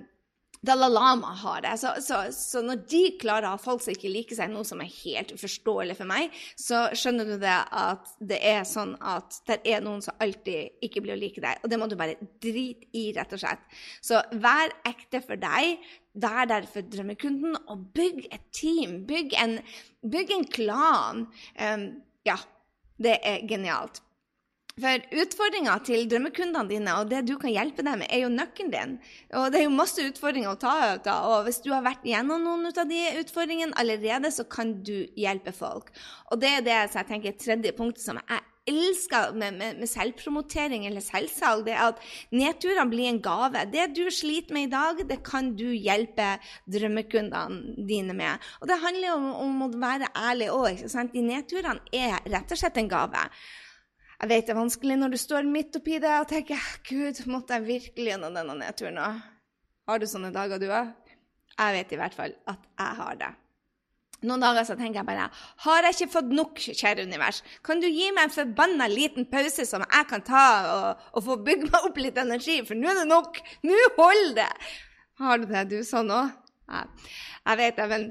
Dalai 0.64 0.88
Lama 0.88 1.32
har 1.34 1.60
det. 1.64 1.74
Så, 1.78 1.90
så, 2.00 2.20
så, 2.32 2.62
når 2.64 2.84
de 2.88 3.02
klarer 3.20 3.48
å 3.48 3.54
ha 3.54 3.60
folk 3.60 3.82
som 3.84 3.92
ikke 3.92 4.12
liker 4.12 4.38
seg, 4.38 4.52
noe 4.52 4.64
som 4.66 4.80
er 4.80 4.92
helt 5.02 5.34
uforståelig 5.36 5.96
for 5.98 6.08
meg, 6.08 6.32
så 6.60 6.86
skjønner 6.96 7.28
du 7.28 7.34
det 7.42 7.56
at 7.80 8.14
det 8.32 8.38
er 8.48 8.62
sånn 8.68 8.94
at 9.04 9.40
det 9.50 9.58
er 9.68 9.84
noen 9.84 10.00
som 10.04 10.16
alltid 10.24 10.84
ikke 10.84 11.04
blir 11.04 11.16
å 11.16 11.20
like 11.20 11.42
deg. 11.44 11.60
Og 11.60 11.72
det 11.72 11.80
må 11.80 11.88
du 11.90 11.98
bare 12.00 12.16
drite 12.42 12.88
i, 12.96 13.10
rett 13.16 13.36
og 13.36 13.42
slett. 13.44 13.68
Så 14.04 14.22
vær 14.40 14.72
ekte 14.88 15.20
for 15.24 15.40
deg. 15.40 15.84
Vær 16.22 16.46
der 16.46 16.66
for 16.70 16.86
drømmekunden, 16.86 17.58
og 17.68 17.88
bygg 17.96 18.24
et 18.30 18.48
team. 18.54 19.00
Bygg 19.08 19.34
en, 19.42 19.58
bygg 20.06 20.34
en 20.36 20.48
klan. 20.56 21.24
Um, 21.58 21.88
ja, 22.24 22.38
det 23.02 23.18
er 23.26 23.44
genialt. 23.50 24.00
For 24.82 25.04
utfordringa 25.22 25.74
til 25.86 26.08
drømmekundene 26.10 26.66
dine 26.66 26.94
og 26.98 27.10
det 27.12 27.20
du 27.28 27.36
kan 27.38 27.52
hjelpe 27.54 27.84
dem 27.86 28.00
med, 28.02 28.08
er 28.10 28.24
jo 28.24 28.30
nøkkelen 28.32 28.72
din. 28.72 28.96
Og 29.38 29.52
det 29.54 29.60
er 29.60 29.68
jo 29.68 29.74
masse 29.76 30.02
utfordringer 30.02 30.50
å 30.50 30.58
ta 30.58 30.72
ut 30.96 31.06
av. 31.12 31.28
Og 31.30 31.44
hvis 31.46 31.60
du 31.62 31.68
har 31.70 31.84
vært 31.84 32.02
gjennom 32.08 32.42
noen 32.42 32.66
av 32.72 32.88
de 32.90 33.04
utfordringene 33.20 33.78
allerede, 33.78 34.32
så 34.34 34.42
kan 34.50 34.74
du 34.82 35.06
hjelpe 35.14 35.54
folk. 35.54 35.94
Og 36.34 36.42
det 36.42 36.50
er 36.56 36.66
det 36.66 36.74
jeg 36.74 37.06
tenker 37.06 37.38
tredje 37.38 37.74
punktet 37.78 38.02
som 38.02 38.18
jeg 38.18 38.42
elsker 38.66 39.36
med, 39.36 39.54
med, 39.60 39.78
med, 39.78 39.88
selvpromotering 39.92 40.88
eller 40.88 41.04
selvsalg, 41.04 41.66
det 41.66 41.76
er 41.76 41.92
at 41.92 42.02
nedturene 42.34 42.90
blir 42.90 43.12
en 43.12 43.22
gave. 43.22 43.66
Det 43.70 43.90
du 43.94 44.08
sliter 44.10 44.56
med 44.56 44.66
i 44.66 44.72
dag, 44.74 45.02
det 45.06 45.22
kan 45.22 45.52
du 45.54 45.68
hjelpe 45.70 46.32
drømmekundene 46.66 47.84
dine 47.86 48.16
med. 48.16 48.42
Og 48.58 48.72
det 48.72 48.82
handler 48.82 49.20
om, 49.20 49.28
om 49.44 49.68
å 49.68 49.74
være 49.76 50.10
ærlig 50.18 50.50
òg. 50.50 50.88
De 51.14 51.28
nedturene 51.28 51.84
er 51.94 52.24
rett 52.26 52.56
og 52.56 52.58
slett 52.58 52.82
en 52.82 52.90
gave. 52.90 53.28
Jeg 54.20 54.30
vet 54.30 54.46
det 54.46 54.54
er 54.54 54.60
vanskelig 54.60 54.98
når 55.00 55.14
du 55.14 55.20
står 55.20 55.46
midt 55.48 55.78
oppi 55.78 55.98
det 56.02 56.12
og 56.20 56.28
tenker 56.30 56.66
Gud, 56.88 57.22
måtte 57.30 57.58
jeg 57.58 57.66
virkelig 57.66 58.12
gjennom 58.12 58.36
denne 58.36 58.58
nedturen 58.60 58.98
nå? 59.00 59.08
Har 59.88 60.00
du 60.00 60.06
sånne 60.08 60.30
dager, 60.32 60.60
du 60.62 60.70
òg? 60.70 60.92
Jeg 61.54 61.74
vet 61.76 61.92
i 61.94 61.98
hvert 62.00 62.14
fall 62.16 62.36
at 62.50 62.62
jeg 62.78 63.00
har 63.00 63.18
det. 63.20 63.32
Noen 64.24 64.40
dager 64.40 64.64
så 64.64 64.76
tenker 64.78 65.02
jeg 65.02 65.08
bare 65.08 65.26
Har 65.66 65.84
jeg 65.84 65.96
ikke 65.96 66.14
fått 66.14 66.30
nok, 66.32 66.62
kjære 66.62 67.04
univers? 67.04 67.42
Kan 67.66 67.82
du 67.82 67.88
gi 67.90 68.08
meg 68.14 68.28
en 68.28 68.32
forbanna 68.32 68.88
liten 68.88 69.26
pause 69.28 69.66
som 69.68 69.84
jeg 69.84 70.08
kan 70.08 70.24
ta 70.24 70.44
og, 70.70 71.02
og 71.12 71.26
få 71.26 71.36
bygge 71.44 71.68
meg 71.68 71.88
opp 71.90 72.00
litt 72.00 72.20
energi? 72.20 72.60
For 72.64 72.78
nå 72.78 72.88
er 72.90 73.02
det 73.02 73.10
nok! 73.10 73.42
Nå 73.66 73.82
holder 73.98 74.38
det! 74.40 74.48
Har 75.20 75.38
du 75.38 75.44
det, 75.50 75.66
du, 75.70 75.76
sånn 75.86 76.10
òg? 76.10 76.32
Jeg 77.44 77.60
vet 77.60 77.76
det, 77.76 77.90
men 77.90 78.08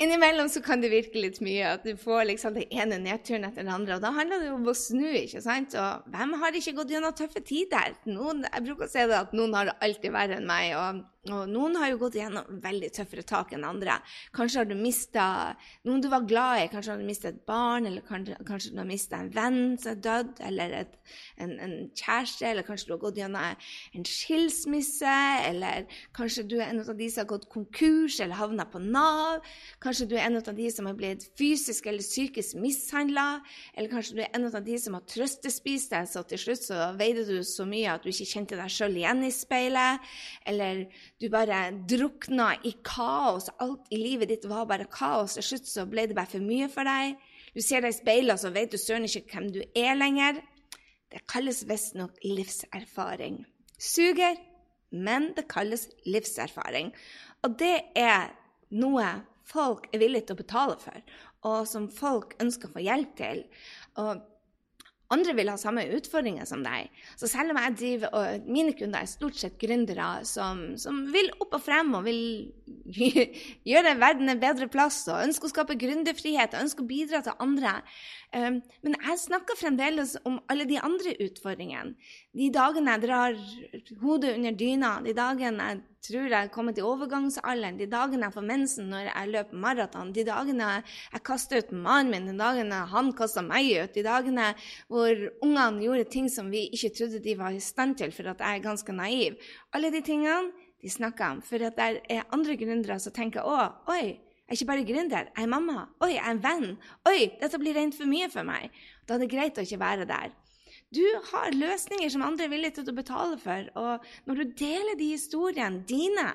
innimellom 0.00 0.48
så 0.48 0.62
kan 0.64 0.80
det 0.82 0.90
virke 0.92 1.20
litt 1.20 1.40
mye 1.44 1.74
at 1.74 1.84
du 1.84 1.92
får 2.00 2.26
liksom 2.30 2.56
det 2.56 2.66
ene 2.72 2.98
nedturen 3.02 3.46
etter 3.48 3.64
den 3.64 3.72
andre. 3.74 3.98
Og 3.98 4.04
da 4.04 4.12
handler 4.16 4.40
det 4.40 4.50
jo 4.50 4.56
om 4.56 4.70
å 4.70 4.76
snu, 4.76 5.08
ikke 5.20 5.42
sant? 5.44 5.76
Og 5.76 6.10
hvem 6.14 6.36
har 6.40 6.56
ikke 6.56 6.76
gått 6.78 6.94
gjennom 6.94 7.16
tøffe 7.16 7.42
tider? 7.44 7.96
Noen, 8.08 8.44
jeg 8.48 8.66
bruker 8.66 8.88
å 8.88 8.92
si 8.92 9.06
det 9.10 9.18
at 9.18 9.36
noen 9.36 9.56
har 9.58 9.70
det 9.70 9.78
alltid 9.84 10.16
verre 10.16 10.40
enn 10.40 10.48
meg. 10.48 10.72
og 10.78 11.04
og 11.28 11.50
noen 11.52 11.74
har 11.76 11.90
jo 11.90 11.98
gått 12.00 12.14
gjennom 12.16 12.60
veldig 12.62 12.88
tøffere 12.96 13.22
tak 13.28 13.50
enn 13.52 13.64
andre. 13.68 13.98
Kanskje 14.32 14.62
har 14.62 14.68
du 14.70 14.72
mista 14.78 15.24
noen 15.84 16.00
du 16.00 16.06
var 16.08 16.24
glad 16.24 16.62
i. 16.62 16.68
Kanskje 16.72 16.94
har 16.94 17.02
du 17.02 17.04
mista 17.04 17.28
et 17.28 17.42
barn, 17.44 17.84
eller 17.90 18.00
kanskje, 18.08 18.38
kanskje 18.48 18.70
du 18.72 18.78
har 18.80 18.88
mista 18.88 19.18
en 19.20 19.28
venn 19.34 19.76
som 19.76 19.92
er 19.92 19.98
dødd, 20.06 20.40
eller 20.48 20.76
et, 20.78 20.94
en, 21.36 21.52
en, 21.60 21.74
kjæreste, 21.92 22.46
eller 22.48 22.64
kanskje 22.64 22.88
du 22.88 22.94
har 22.94 23.02
gått 23.02 23.20
gjennom 23.20 23.66
en 23.98 24.08
skilsmisse, 24.08 25.18
eller 25.50 25.90
kanskje 26.16 26.46
du 26.48 26.56
er 26.56 26.70
en 26.70 26.80
av 26.86 26.94
de 26.96 27.10
som 27.12 27.26
har 27.26 27.28
gått 27.34 27.44
konkurs 27.52 28.16
eller 28.24 28.40
havna 28.40 28.64
på 28.72 28.80
Nav. 28.80 29.44
Kanskje 29.84 30.08
du 30.08 30.16
er 30.16 30.24
en 30.30 30.40
av 30.40 30.50
de 30.56 30.72
som 30.72 30.88
har 30.88 30.96
blitt 30.96 31.28
fysisk 31.36 31.90
eller 31.92 32.06
psykisk 32.06 32.56
mishandla, 32.64 33.26
eller 33.74 33.92
kanskje 33.92 34.16
du 34.16 34.24
er 34.24 34.32
en 34.40 34.48
av 34.48 34.56
de 34.64 34.80
som 34.80 34.96
har 34.96 35.04
trøstespist 35.04 35.92
deg, 35.92 36.08
så 36.08 36.24
til 36.24 36.40
slutt 36.46 36.64
så 36.64 36.90
veide 36.96 37.28
du 37.28 37.44
så 37.44 37.68
mye 37.68 37.92
at 37.92 38.08
du 38.08 38.08
ikke 38.08 38.30
kjente 38.32 38.56
deg 38.56 38.72
sjøl 38.72 38.96
igjen 39.04 39.24
i 39.28 39.32
speilet, 39.36 40.12
eller 40.48 40.86
du 41.20 41.28
bare 41.28 41.58
drukna 41.88 42.54
i 42.64 42.72
kaos. 42.86 43.50
Alt 43.60 43.90
i 43.92 43.98
livet 44.00 44.30
ditt 44.32 44.46
var 44.48 44.68
bare 44.70 44.88
kaos. 44.90 45.36
Til 45.36 45.44
slutt 45.44 45.68
så 45.68 45.84
ble 45.88 46.06
det 46.08 46.16
bare 46.16 46.32
for 46.32 46.44
mye 46.44 46.68
for 46.72 46.88
deg. 46.88 47.18
Du 47.52 47.60
ser 47.60 47.84
deg 47.84 47.92
i 47.92 47.98
speilet, 47.98 48.40
så 48.40 48.52
vet 48.54 48.72
du 48.72 48.78
søren 48.80 49.04
ikke 49.08 49.26
hvem 49.34 49.50
du 49.52 49.60
er 49.76 49.98
lenger. 49.98 50.40
Det 51.10 51.24
kalles 51.28 51.64
visstnok 51.68 52.16
livserfaring. 52.24 53.42
Suger, 53.80 54.38
men 54.90 55.32
det 55.36 55.48
kalles 55.50 55.88
livserfaring. 56.06 56.92
Og 57.44 57.58
det 57.58 57.76
er 57.98 58.30
noe 58.70 59.10
folk 59.50 59.88
er 59.90 60.00
villige 60.00 60.28
til 60.28 60.38
å 60.38 60.40
betale 60.40 60.76
for, 60.78 61.00
og 61.48 61.64
som 61.66 61.88
folk 61.90 62.36
ønsker 62.42 62.70
å 62.70 62.76
få 62.76 62.84
hjelp 62.86 63.16
til. 63.18 63.42
Og 63.98 64.22
andre 65.14 65.34
vil 65.34 65.50
ha 65.50 65.56
samme 65.58 65.82
utfordringer 65.96 66.46
som 66.48 66.62
deg. 66.64 66.90
Så 67.18 67.28
selv 67.30 67.52
om 67.52 67.58
jeg 67.58 67.76
driver, 67.80 68.12
og 68.14 68.46
mine 68.50 68.74
kunder 68.78 69.02
er 69.02 69.10
stort 69.10 69.38
sett 69.40 69.58
gründere 69.60 70.24
som, 70.28 70.62
som, 70.80 71.02
vil 71.10 71.32
opp 71.42 71.56
og 71.58 71.64
frem 71.64 71.92
og 71.98 72.06
vil 72.06 72.22
gjøre 73.70 73.96
verden 73.98 74.30
en 74.30 74.42
bedre 74.42 74.70
plass 74.70 75.02
og 75.10 75.24
ønsker 75.24 75.48
å 75.48 75.52
skape 75.54 75.78
gründerfrihet 75.80 76.54
og 76.54 76.64
ønsker 76.66 76.86
å 76.86 76.90
bidra 76.90 77.22
til 77.26 77.42
andre. 77.42 77.80
Um, 78.30 78.60
men 78.86 78.94
jeg 78.94 79.22
snakker 79.24 79.58
fremdeles 79.58 80.14
om 80.28 80.38
alle 80.52 80.68
de 80.70 80.78
andre 80.78 81.16
utfordringene. 81.26 81.96
De 82.30 82.46
dagene 82.54 82.92
jeg 82.94 83.02
drar 83.02 83.38
hodet 83.98 84.36
under 84.36 84.54
dyna, 84.54 84.90
de 85.02 85.14
dagene 85.18 85.64
jeg 85.66 85.80
tror 86.06 86.28
jeg 86.30 86.46
er 86.46 86.52
kommet 86.54 86.76
til 86.78 86.86
overgangsalderen, 86.86 87.80
de 87.80 87.88
dagene 87.90 88.28
jeg 88.28 88.34
får 88.36 88.44
mensen 88.46 88.86
når 88.92 89.08
jeg 89.08 89.30
løper 89.32 89.62
maraton, 89.64 90.12
de 90.14 90.22
dagene 90.28 90.68
jeg 90.76 91.22
kaster 91.26 91.58
ut 91.58 91.72
mannen 91.74 92.12
min, 92.14 92.28
de 92.30 92.36
dagene 92.38 92.78
han 92.92 93.10
kasta 93.18 93.42
meg 93.42 93.72
ut, 93.82 93.96
de 93.96 94.04
dagene 94.06 94.46
hvor 94.86 95.26
ungene 95.42 95.82
gjorde 95.82 96.06
ting 96.14 96.30
som 96.30 96.52
vi 96.54 96.68
ikke 96.70 96.92
trodde 97.00 97.22
de 97.24 97.34
var 97.40 97.56
i 97.56 97.62
stand 97.64 97.98
til 97.98 98.14
for 98.14 98.30
at 98.30 98.46
jeg 98.46 98.60
er 98.60 98.66
ganske 98.68 98.94
naiv. 98.94 99.50
Alle 99.74 99.90
de 99.90 100.02
tingene 100.06 100.52
de 100.80 100.90
snakker 100.90 101.34
om. 101.34 101.40
For 101.44 101.66
at 101.66 101.76
det 101.76 101.88
er 102.14 102.28
andre 102.32 102.56
gründere 102.56 102.98
som 103.02 103.14
tenker 103.16 103.42
å, 103.44 103.58
oi, 103.90 104.04
jeg 104.14 104.54
er 104.54 104.58
ikke 104.58 104.70
bare 104.70 104.86
gründer, 104.86 105.28
jeg 105.34 105.44
er 105.44 105.50
mamma. 105.50 105.88
Oi, 106.02 106.14
jeg 106.14 106.22
er 106.24 106.30
en 106.30 106.42
venn. 106.42 106.70
Oi, 107.06 107.18
dette 107.42 107.58
blir 107.62 107.76
rent 107.76 107.98
for 107.98 108.10
mye 108.10 108.30
for 108.32 108.46
meg. 108.46 108.70
Da 109.06 109.14
er 109.14 109.22
det 109.22 109.30
greit 109.34 109.58
å 109.58 109.66
ikke 109.66 109.82
være 109.82 110.06
der. 110.10 110.32
Du 110.90 111.04
har 111.30 111.54
løsninger 111.54 112.10
som 112.10 112.24
andre 112.26 112.48
er 112.48 112.50
villige 112.50 112.80
til 112.80 112.90
å 112.90 112.96
betale 112.96 113.36
for, 113.38 113.68
og 113.78 114.06
når 114.26 114.40
du 114.40 114.54
deler 114.58 114.96
de 114.98 115.12
historiene 115.12 115.84
dine, 115.86 116.32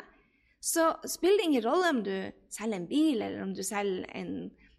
så 0.64 0.94
spiller 1.06 1.42
det 1.42 1.48
ingen 1.50 1.66
rolle 1.66 1.90
om 1.92 2.00
du 2.06 2.14
selger 2.54 2.80
en 2.80 2.88
bil, 2.90 3.20
eller 3.20 3.44
om 3.44 3.52
du 3.54 3.62
selger 3.68 4.08
en, 4.16 4.32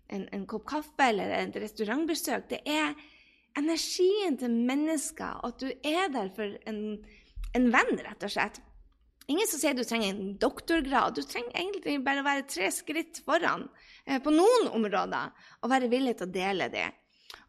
en, 0.09 0.25
en 0.33 0.47
kopp 0.49 0.65
kaffe 0.73 1.11
eller 1.11 1.35
et 1.37 1.61
restaurantbesøk. 1.61 2.49
Det 2.51 2.63
er 2.65 2.97
energien 3.61 4.41
til 4.41 4.57
mennesker, 4.57 5.45
at 5.45 5.61
du 5.61 5.69
er 5.69 6.09
der 6.15 6.33
for 6.35 6.57
en, 6.73 6.81
en 7.55 7.69
venn, 7.75 8.01
rett 8.09 8.27
og 8.27 8.33
slett. 8.33 8.63
Ingen 9.29 9.49
som 9.51 9.61
sier 9.61 9.77
du 9.77 9.85
trenger 9.85 10.15
en 10.15 10.37
doktorgrad. 10.41 11.19
Du 11.19 11.27
trenger 11.27 11.53
egentlig 11.53 11.99
bare 12.07 12.23
å 12.23 12.27
være 12.27 12.47
tre 12.49 12.71
skritt 12.73 13.21
foran 13.27 13.67
eh, 14.07 14.21
på 14.23 14.33
noen 14.33 14.71
områder 14.71 15.33
og 15.61 15.73
være 15.73 15.91
villig 15.91 16.17
til 16.17 16.29
å 16.29 16.35
dele 16.37 16.69
det. 16.73 16.87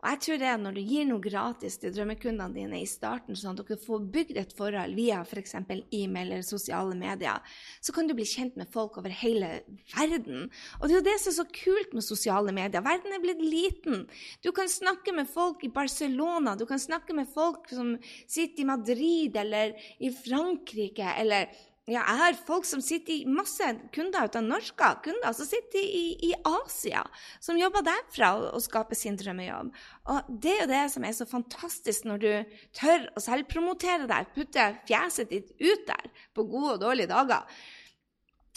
Jeg 0.08 0.20
tror 0.24 0.40
det 0.40 0.48
at 0.48 0.62
Når 0.64 0.76
du 0.78 0.82
gir 0.88 1.08
noe 1.08 1.24
gratis 1.24 1.76
til 1.82 1.92
drømmekundene 1.96 2.56
dine 2.56 2.80
i 2.80 2.88
starten, 2.88 3.36
sånn 3.36 3.58
at 3.58 3.68
dere 3.68 3.80
får 3.82 4.06
bygd 4.14 4.40
et 4.40 4.54
forhold 4.56 4.96
via 4.96 5.20
f.eks. 5.26 5.56
For 5.68 5.84
e-mail 6.00 6.32
eller 6.32 6.46
sosiale 6.48 6.96
medier, 6.96 7.44
så 7.84 7.96
kan 7.96 8.08
du 8.08 8.16
bli 8.16 8.28
kjent 8.28 8.56
med 8.60 8.72
folk 8.72 9.00
over 9.02 9.12
hele 9.12 9.50
verden. 9.92 10.48
Og 10.80 10.88
det 10.88 10.96
er 10.96 11.00
jo 11.00 11.08
det 11.10 11.18
som 11.22 11.32
er 11.34 11.38
så 11.42 11.48
kult 11.60 11.96
med 11.98 12.06
sosiale 12.06 12.56
medier. 12.56 12.86
Verden 12.86 13.16
er 13.16 13.24
blitt 13.24 13.44
liten. 13.44 14.06
Du 14.46 14.54
kan 14.56 14.72
snakke 14.72 15.16
med 15.16 15.28
folk 15.32 15.66
i 15.68 15.74
Barcelona, 15.74 16.56
du 16.56 16.66
kan 16.70 16.80
snakke 16.80 17.16
med 17.18 17.28
folk 17.34 17.68
som 17.74 17.96
sitter 18.28 18.64
i 18.64 18.70
Madrid 18.70 19.36
eller 19.36 19.76
i 20.00 20.14
Frankrike 20.14 21.18
eller 21.20 21.52
ja, 21.88 22.02
jeg 22.02 22.20
har 22.20 22.40
folk 22.44 22.66
som 22.68 22.82
sitter 22.84 23.14
i 23.16 23.30
masse 23.32 23.64
kunder 23.96 24.28
uten 24.28 24.50
norske 24.52 24.90
kunder 25.06 25.32
som 25.36 25.48
sitter 25.48 25.80
i, 25.80 26.18
i 26.28 26.34
Asia, 26.44 27.06
som 27.40 27.56
jobber 27.60 27.86
derfra 27.88 28.34
og, 28.36 28.48
og 28.58 28.64
skaper 28.66 29.00
sin 29.00 29.16
drømmejobb. 29.16 29.72
Og 30.12 30.34
det 30.44 30.52
er 30.52 30.60
jo 30.66 30.70
det 30.74 30.84
som 30.92 31.08
er 31.08 31.16
så 31.16 31.28
fantastisk 31.30 32.10
når 32.10 32.24
du 32.26 32.30
tør 32.76 33.08
å 33.16 33.24
selvpromotere 33.24 34.10
deg, 34.10 34.34
putte 34.36 34.68
fjeset 34.90 35.32
ditt 35.32 35.56
ut 35.64 35.88
der 35.88 36.12
på 36.36 36.44
gode 36.52 36.76
og 36.76 36.84
dårlige 36.84 37.14
dager. 37.14 37.48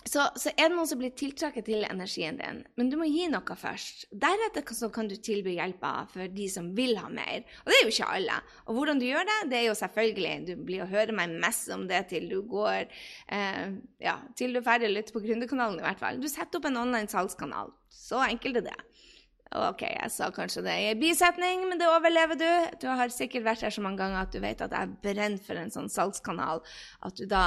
Så, 0.09 0.23
så, 0.41 0.49
er 0.57 0.71
det 0.71 0.77
noen 0.77 0.89
som 0.89 0.99
blir 1.01 1.13
tiltrukket 1.13 1.67
til 1.69 1.85
energien 1.85 2.39
din, 2.39 2.63
men 2.81 2.89
du 2.89 2.97
må 2.97 3.05
gi 3.11 3.27
noe 3.29 3.57
først. 3.59 4.07
Deretter 4.23 4.65
kan 4.95 5.11
du 5.11 5.17
tilby 5.21 5.59
hjelpa 5.59 5.93
for 6.13 6.33
de 6.33 6.47
som 6.49 6.71
vil 6.77 6.97
ha 6.97 7.11
mer. 7.13 7.45
Og 7.65 7.69
det 7.69 7.77
er 7.77 7.85
jo 7.85 7.93
ikke 7.93 8.09
alle. 8.17 8.39
Og 8.65 8.79
hvordan 8.79 9.03
du 9.03 9.07
gjør 9.07 9.29
det, 9.29 9.39
det 9.53 9.59
er 9.59 9.67
jo 9.69 9.77
selvfølgelig 9.77 10.33
Du 10.49 10.65
blir 10.65 10.85
å 10.85 10.89
høre 10.89 11.15
meg 11.17 11.37
mest 11.43 11.69
om 11.75 11.85
det 11.91 12.07
til 12.15 12.31
du 12.31 12.41
går 12.49 12.87
eh, 12.89 13.77
Ja, 14.01 14.17
til 14.39 14.55
du 14.55 14.63
er 14.63 14.67
ferdig 14.67 14.89
å 14.89 14.95
lytte 14.95 15.15
på 15.15 15.23
Gründerkanalen, 15.25 15.83
i 15.83 15.85
hvert 15.85 16.01
fall. 16.01 16.21
Du 16.23 16.29
setter 16.33 16.61
opp 16.61 16.71
en 16.71 16.81
online 16.81 17.11
salgskanal. 17.13 17.75
Så 17.93 18.23
enkelt 18.25 18.63
er 18.63 18.71
det. 18.71 18.79
OK, 19.51 19.81
jeg 19.83 20.11
sa 20.15 20.29
kanskje 20.31 20.63
det 20.63 20.75
i 20.79 20.91
en 20.93 21.01
bisetning, 21.01 21.65
men 21.67 21.81
det 21.81 21.89
overlever 21.91 22.39
du. 22.39 22.51
Du 22.79 22.87
har 22.87 23.11
sikkert 23.11 23.49
vært 23.49 23.65
her 23.67 23.75
så 23.75 23.83
mange 23.83 23.99
ganger 23.99 24.21
at 24.21 24.31
du 24.31 24.39
vet 24.45 24.63
at 24.63 24.77
jeg 24.77 24.93
brenner 25.03 25.43
for 25.43 25.59
en 25.59 25.73
sånn 25.75 25.91
salgskanal. 25.91 26.63
At 27.03 27.19
du 27.19 27.25
da 27.27 27.47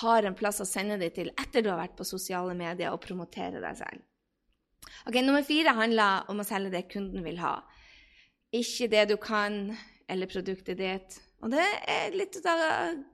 har 0.00 0.24
en 0.24 0.38
plass 0.38 0.62
å 0.64 0.68
sende 0.68 0.96
det 0.96 1.12
til 1.18 1.28
etter 1.36 1.64
du 1.64 1.68
har 1.68 1.82
vært 1.82 1.98
på 1.98 2.08
sosiale 2.08 2.56
medier 2.56 2.96
og 2.96 3.02
promotere 3.04 3.60
deg 3.60 3.76
selv. 3.76 4.00
Ok, 5.04 5.20
Nummer 5.20 5.44
fire 5.44 5.76
handler 5.76 6.32
om 6.32 6.40
å 6.40 6.48
selge 6.48 6.72
det 6.72 6.86
kunden 6.88 7.20
vil 7.26 7.42
ha. 7.44 7.58
Ikke 8.56 8.88
det 8.88 9.04
du 9.12 9.18
kan, 9.20 9.76
eller 10.08 10.32
produktet 10.32 10.80
ditt 10.80 11.20
og 11.38 11.52
det 11.52 11.64
er 11.86 12.14
litt 12.18 12.34
av 12.50 12.60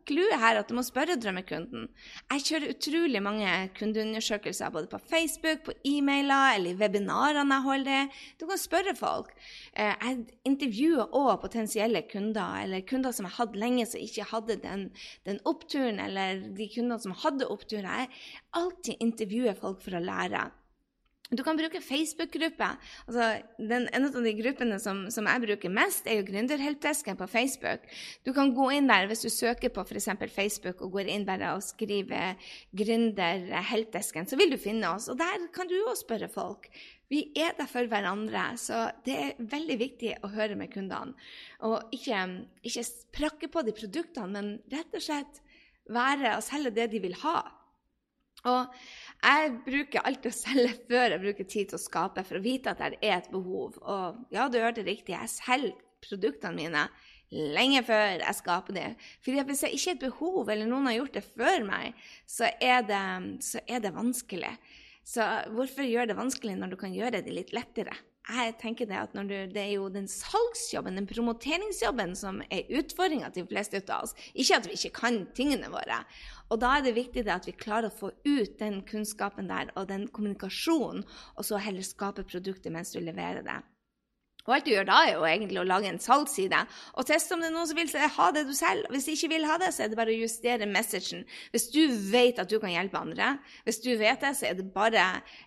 clouet 0.08 0.40
her 0.40 0.56
at 0.56 0.70
du 0.70 0.76
må 0.78 0.84
spørre 0.86 1.18
drømmekunden. 1.20 1.90
Jeg 2.32 2.44
kjører 2.46 2.72
utrolig 2.72 3.20
mange 3.20 3.50
kundeundersøkelser 3.76 4.72
både 4.72 4.88
på 4.88 5.00
Facebook, 5.10 5.60
på 5.66 5.74
e-mailer 5.90 6.54
eller 6.54 6.72
i 6.72 6.78
webinarene 6.80 7.58
jeg 7.58 7.66
holder. 7.66 8.16
Du 8.40 8.46
kan 8.48 8.62
spørre 8.62 8.96
folk. 8.96 9.34
Eh, 9.76 9.92
jeg 9.92 10.24
intervjuer 10.48 11.12
òg 11.12 11.36
potensielle 11.44 12.06
kunder, 12.08 12.64
eller 12.64 12.88
kunder 12.88 13.12
som 13.12 13.28
jeg 13.28 13.36
hadde 13.42 13.60
lenge 13.60 13.88
som 13.92 14.08
ikke 14.08 14.28
hadde 14.32 14.58
den, 14.64 14.88
den 15.28 15.42
oppturen, 15.44 16.00
eller 16.00 16.46
de 16.56 16.70
kundene 16.72 17.00
som 17.04 17.16
hadde 17.26 17.52
oppturen. 17.52 17.92
Jeg 17.92 18.12
alltid 18.56 19.04
intervjuer 19.04 19.60
folk 19.60 19.84
for 19.84 20.00
å 20.00 20.04
lære. 20.04 20.48
Du 21.32 21.40
kan 21.40 21.56
bruke 21.56 21.80
Facebook-gruppe. 21.80 22.66
Altså, 23.08 23.28
en 23.56 24.04
av 24.06 24.16
de 24.26 24.32
gruppene 24.36 24.76
som, 24.82 25.06
som, 25.10 25.24
jeg 25.24 25.42
bruker 25.46 25.72
mest, 25.72 26.04
er 26.04 26.18
jo 26.18 26.26
Gründerhelpdesken 26.28 27.16
på 27.16 27.28
Facebook. 27.32 27.86
Du 28.28 28.34
kan 28.36 28.52
gå 28.52 28.66
inn 28.76 28.90
der 28.90 29.08
hvis 29.08 29.24
du 29.24 29.30
søker 29.32 29.72
på 29.72 29.86
f.eks. 29.86 30.10
Facebook 30.34 30.82
og 30.84 30.98
går 30.98 31.08
inn 31.14 31.24
bare 31.24 31.54
og 31.56 31.64
skriver 31.64 32.36
'Gründerhelpdesken', 32.76 34.28
så 34.28 34.36
vil 34.36 34.52
du 34.52 34.60
finne 34.60 34.92
oss. 34.92 35.08
Og 35.08 35.16
der 35.18 35.48
kan 35.54 35.70
du 35.70 35.78
òg 35.80 35.96
spørre 35.96 36.28
folk. 36.28 36.68
Vi 37.08 37.24
er 37.40 37.56
der 37.56 37.72
for 37.72 37.88
hverandre, 37.88 38.44
så 38.60 38.90
det 39.06 39.16
er 39.16 39.40
veldig 39.40 39.80
viktig 39.80 40.14
å 40.24 40.32
høre 40.34 40.60
med 40.60 40.72
kundene. 40.76 41.16
Og 41.64 41.88
ikke, 41.96 42.20
ikke 42.68 42.84
prakke 43.16 43.48
på 43.48 43.64
de 43.64 43.72
produktene, 43.76 44.28
men 44.28 44.54
rett 44.72 44.92
og 44.92 45.08
slett 45.08 45.40
være 45.88 46.36
og 46.36 46.44
selge 46.44 46.76
det 46.76 46.90
de 46.92 47.00
vil 47.00 47.16
ha. 47.24 47.38
Og 48.44 48.68
jeg 49.24 49.54
bruker 49.64 50.04
alltid 50.04 50.30
å 50.30 50.36
selge 50.36 50.76
før 50.90 51.14
jeg 51.14 51.22
bruker 51.24 51.48
tid 51.48 51.72
til 51.72 51.78
å 51.78 51.82
skape, 51.82 52.24
for 52.26 52.40
å 52.40 52.44
vite 52.44 52.74
at 52.74 52.82
det 52.82 53.00
er 53.00 53.18
et 53.18 53.32
behov. 53.32 53.80
Og 53.80 54.22
ja, 54.34 54.46
du 54.48 54.60
hørte 54.60 54.86
riktig, 54.86 55.16
jeg 55.16 55.32
selger 55.32 55.82
produktene 56.04 56.56
mine 56.58 56.86
lenge 57.34 57.80
før 57.86 58.20
jeg 58.20 58.38
skaper 58.38 58.76
det. 58.76 58.88
For 59.24 59.46
hvis 59.48 59.64
jeg 59.64 59.76
ikke 59.76 59.90
har 59.90 59.96
et 59.96 60.06
behov, 60.06 60.40
eller 60.52 60.68
noen 60.70 60.90
har 60.90 60.98
gjort 61.00 61.18
det 61.18 61.26
før 61.26 61.66
meg, 61.66 62.00
så 62.28 62.50
er 62.62 62.84
det, 62.86 63.04
så 63.44 63.62
er 63.66 63.84
det 63.84 63.94
vanskelig. 63.96 64.54
Så 65.04 65.24
hvorfor 65.52 65.84
gjøre 65.84 66.12
det 66.12 66.20
vanskelig 66.20 66.56
når 66.60 66.74
du 66.74 66.80
kan 66.80 66.94
gjøre 66.94 67.24
det 67.24 67.32
litt 67.34 67.56
lettere? 67.56 67.96
jeg 68.24 68.54
tenker 68.60 68.88
det 68.88 68.96
at 68.96 69.12
du, 69.12 69.34
det 69.52 69.60
er 69.60 69.74
jo 69.74 69.90
den 69.92 70.06
salgsjobben, 70.08 70.96
den 70.96 71.08
promoteringsjobben, 71.08 72.14
som 72.16 72.40
er 72.48 72.70
utfordringa 72.72 73.28
til 73.30 73.44
de 73.44 73.50
fleste 73.52 73.82
av 73.92 74.06
oss. 74.06 74.14
Ikke 74.32 74.56
at 74.56 74.68
vi 74.68 74.78
ikke 74.78 74.94
kan 74.96 75.18
tingene 75.36 75.68
våre. 75.72 76.00
Og 76.52 76.60
da 76.60 76.76
er 76.76 76.84
det 76.84 76.96
viktig 76.98 77.24
at 77.32 77.46
vi 77.48 77.56
klarer 77.56 77.90
å 77.90 77.98
få 77.98 78.12
ut 78.26 78.58
den 78.60 78.82
kunnskapen 78.88 79.48
der 79.50 79.72
og 79.74 79.88
den 79.88 80.08
kommunikasjonen, 80.08 81.06
og 81.36 81.46
så 81.46 81.60
heller 81.62 81.86
skape 81.86 82.26
produktet 82.28 82.72
mens 82.74 82.92
du 82.92 83.00
leverer 83.00 83.44
det. 83.46 83.62
Og 84.44 84.52
alt 84.52 84.66
du 84.66 84.74
gjør 84.74 84.84
da, 84.84 84.98
er 85.06 85.14
jo 85.14 85.24
egentlig 85.24 85.60
å 85.62 85.64
lage 85.64 85.88
en 85.88 86.00
salgsside 86.02 86.58
og 86.92 87.06
teste 87.08 87.32
om 87.32 87.40
det 87.40 87.48
er 87.48 87.54
noen 87.54 87.68
som 87.70 87.78
vil 87.78 87.92
ha 88.16 88.26
det 88.36 88.42
du 88.44 88.52
selv. 88.56 88.90
Hvis 88.92 89.06
de 89.08 89.14
ikke 89.16 89.30
vil 89.32 89.46
ha 89.48 89.56
det, 89.60 89.70
så 89.72 89.84
er 89.84 89.88
det 89.88 89.96
bare 89.96 90.12
å 90.12 90.18
justere 90.18 90.68
messagen. 90.68 91.22
Hvis 91.54 91.70
du 91.72 91.80
vet 92.12 92.42
at 92.42 92.52
du 92.52 92.58
kan 92.60 92.74
hjelpe 92.74 93.00
andre, 93.00 93.30
hvis 93.64 93.80
du 93.86 93.94
vet 94.00 94.20
det, 94.20 94.34
så 94.36 94.50
er 94.50 94.58
det 94.58 94.68
bare 94.74 95.06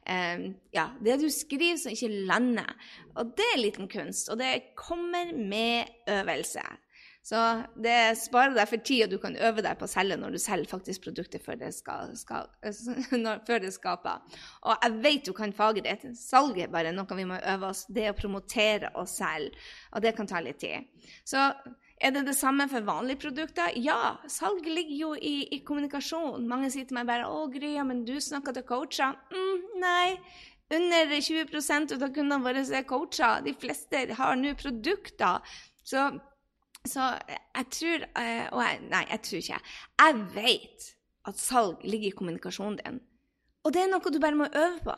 eh, 0.10 0.48
ja, 0.74 0.88
det 1.06 1.20
du 1.22 1.28
skriver 1.34 1.78
som 1.78 1.94
ikke 1.94 2.26
lander. 2.32 2.74
Og 3.22 3.38
det 3.38 3.46
er 3.46 3.56
en 3.60 3.66
liten 3.68 3.92
kunst, 3.92 4.34
og 4.34 4.42
det 4.42 4.74
kommer 4.80 5.30
med 5.38 5.94
øvelse. 6.18 6.66
Så 7.28 7.40
det 7.84 8.16
sparer 8.22 8.54
deg 8.56 8.70
for 8.70 8.84
tid, 8.88 9.02
og 9.04 9.12
du 9.12 9.18
kan 9.20 9.34
øve 9.36 9.64
deg 9.66 9.76
på 9.76 9.84
å 9.84 9.92
selge 9.92 10.16
når 10.20 10.38
du 10.38 10.40
selger 10.40 10.70
faktisk 10.72 11.10
produktet 11.10 11.44
før 11.44 11.58
det, 11.60 11.74
skal, 11.76 12.14
skal, 12.16 12.48
før 13.50 13.64
det 13.66 13.74
skaper. 13.76 14.38
Og 14.64 14.86
jeg 14.86 15.02
vet 15.04 15.26
du 15.28 15.34
kan 15.36 15.52
faget 15.56 15.90
ditt. 15.90 16.06
Salg 16.16 16.60
er 16.64 16.72
bare 16.72 16.94
noe 16.96 17.18
vi 17.20 17.26
må 17.28 17.40
øve 17.42 17.74
oss. 17.74 17.84
Det 17.92 18.06
å 18.08 18.16
promotere 18.16 18.94
og 18.96 19.10
selge. 19.12 19.60
Og 19.92 20.06
det 20.06 20.14
kan 20.16 20.30
ta 20.30 20.40
litt 20.44 20.62
tid. 20.64 20.88
Så 21.28 21.50
er 22.00 22.14
det 22.16 22.24
det 22.30 22.38
samme 22.38 22.70
for 22.72 22.88
vanlige 22.88 23.26
produkter? 23.26 23.76
Ja, 23.76 24.16
salg 24.32 24.64
ligger 24.64 24.96
jo 24.96 25.12
i, 25.20 25.50
i 25.58 25.60
kommunikasjon. 25.68 26.48
Mange 26.48 26.72
sier 26.72 26.88
til 26.88 26.96
meg 26.96 27.10
bare 27.10 27.28
'Å, 27.28 27.44
Grya, 27.52 27.84
men 27.84 28.06
du 28.08 28.16
snakker 28.24 28.56
til 28.56 28.68
coacher.' 28.72 29.20
Mm, 29.34 29.68
nei. 29.84 30.16
Under 30.72 31.12
20% 31.12 31.92
av 31.98 32.08
kundene 32.08 32.40
våre 32.44 32.64
er 32.64 32.88
coacher. 32.88 33.44
De 33.44 33.52
fleste 33.52 34.06
har 34.16 34.40
nå 34.40 34.56
produkter. 34.56 35.44
Så 35.84 36.08
så 36.86 37.10
jeg 37.26 37.68
tror 37.74 38.04
eh, 38.22 38.46
Og 38.54 38.62
jeg, 38.62 38.80
nei, 38.92 39.04
jeg 39.10 39.24
tror 39.26 39.42
ikke. 39.42 39.60
Jeg 40.04 40.22
vet 40.36 40.88
at 41.28 41.42
salg 41.42 41.84
ligger 41.84 42.12
i 42.12 42.16
kommunikasjonen 42.16 42.80
din. 42.80 43.00
Og 43.68 43.74
det 43.76 43.84
er 43.84 43.92
noe 43.92 44.14
du 44.14 44.20
bare 44.24 44.40
må 44.40 44.48
øve 44.48 44.80
på. 44.86 44.96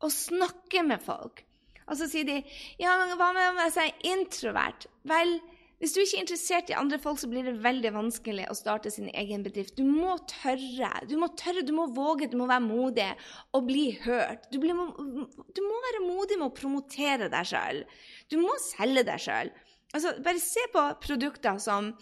Å 0.00 0.08
snakke 0.08 0.84
med 0.86 1.02
folk. 1.04 1.42
Og 1.90 1.98
så 1.98 2.06
sier 2.08 2.26
de 2.28 2.38
ja, 2.80 2.94
men 3.00 3.16
hva 3.18 3.32
med 3.36 3.50
om 3.50 3.64
jeg 3.66 3.74
sier 3.74 4.12
introvert? 4.12 4.86
Vel, 5.10 5.34
hvis 5.80 5.94
du 5.96 6.00
ikke 6.00 6.18
er 6.18 6.22
interessert 6.22 6.70
i 6.70 6.76
andre 6.78 7.00
folk, 7.02 7.18
så 7.20 7.28
blir 7.28 7.46
det 7.48 7.56
veldig 7.64 7.92
vanskelig 7.96 8.46
å 8.48 8.56
starte 8.56 8.92
sin 8.94 9.10
egen 9.10 9.44
bedrift. 9.44 9.74
Du 9.76 9.84
må 9.84 10.14
tørre, 10.30 10.92
du 11.10 11.16
må 11.20 11.30
tørre, 11.40 11.64
du 11.66 11.72
må 11.76 11.88
våge, 11.96 12.30
du 12.30 12.38
må 12.40 12.48
være 12.50 12.64
modig 12.64 13.08
og 13.56 13.66
bli 13.68 13.86
hørt. 14.04 14.46
Du, 14.52 14.60
blir, 14.62 14.76
du 14.76 15.62
må 15.66 15.80
være 15.88 16.04
modig 16.06 16.38
med 16.38 16.50
å 16.50 16.56
promotere 16.56 17.30
deg 17.32 17.50
sjøl. 17.52 17.82
Du 18.30 18.38
må 18.40 18.54
selge 18.62 19.04
deg 19.08 19.24
sjøl. 19.24 19.52
Altså, 19.90 20.14
bare 20.22 20.38
se 20.42 20.62
på 20.72 20.82
produkter 21.02 21.58
som 21.58 21.92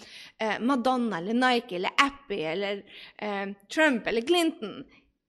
eh, 0.40 0.58
Madonna 0.60 1.22
eller 1.22 1.36
Nike 1.36 1.78
eller 1.78 1.94
Appy 2.04 2.40
eller 2.50 2.82
eh, 3.16 3.54
Trump 3.72 4.06
eller 4.06 4.26
Clinton. 4.28 4.82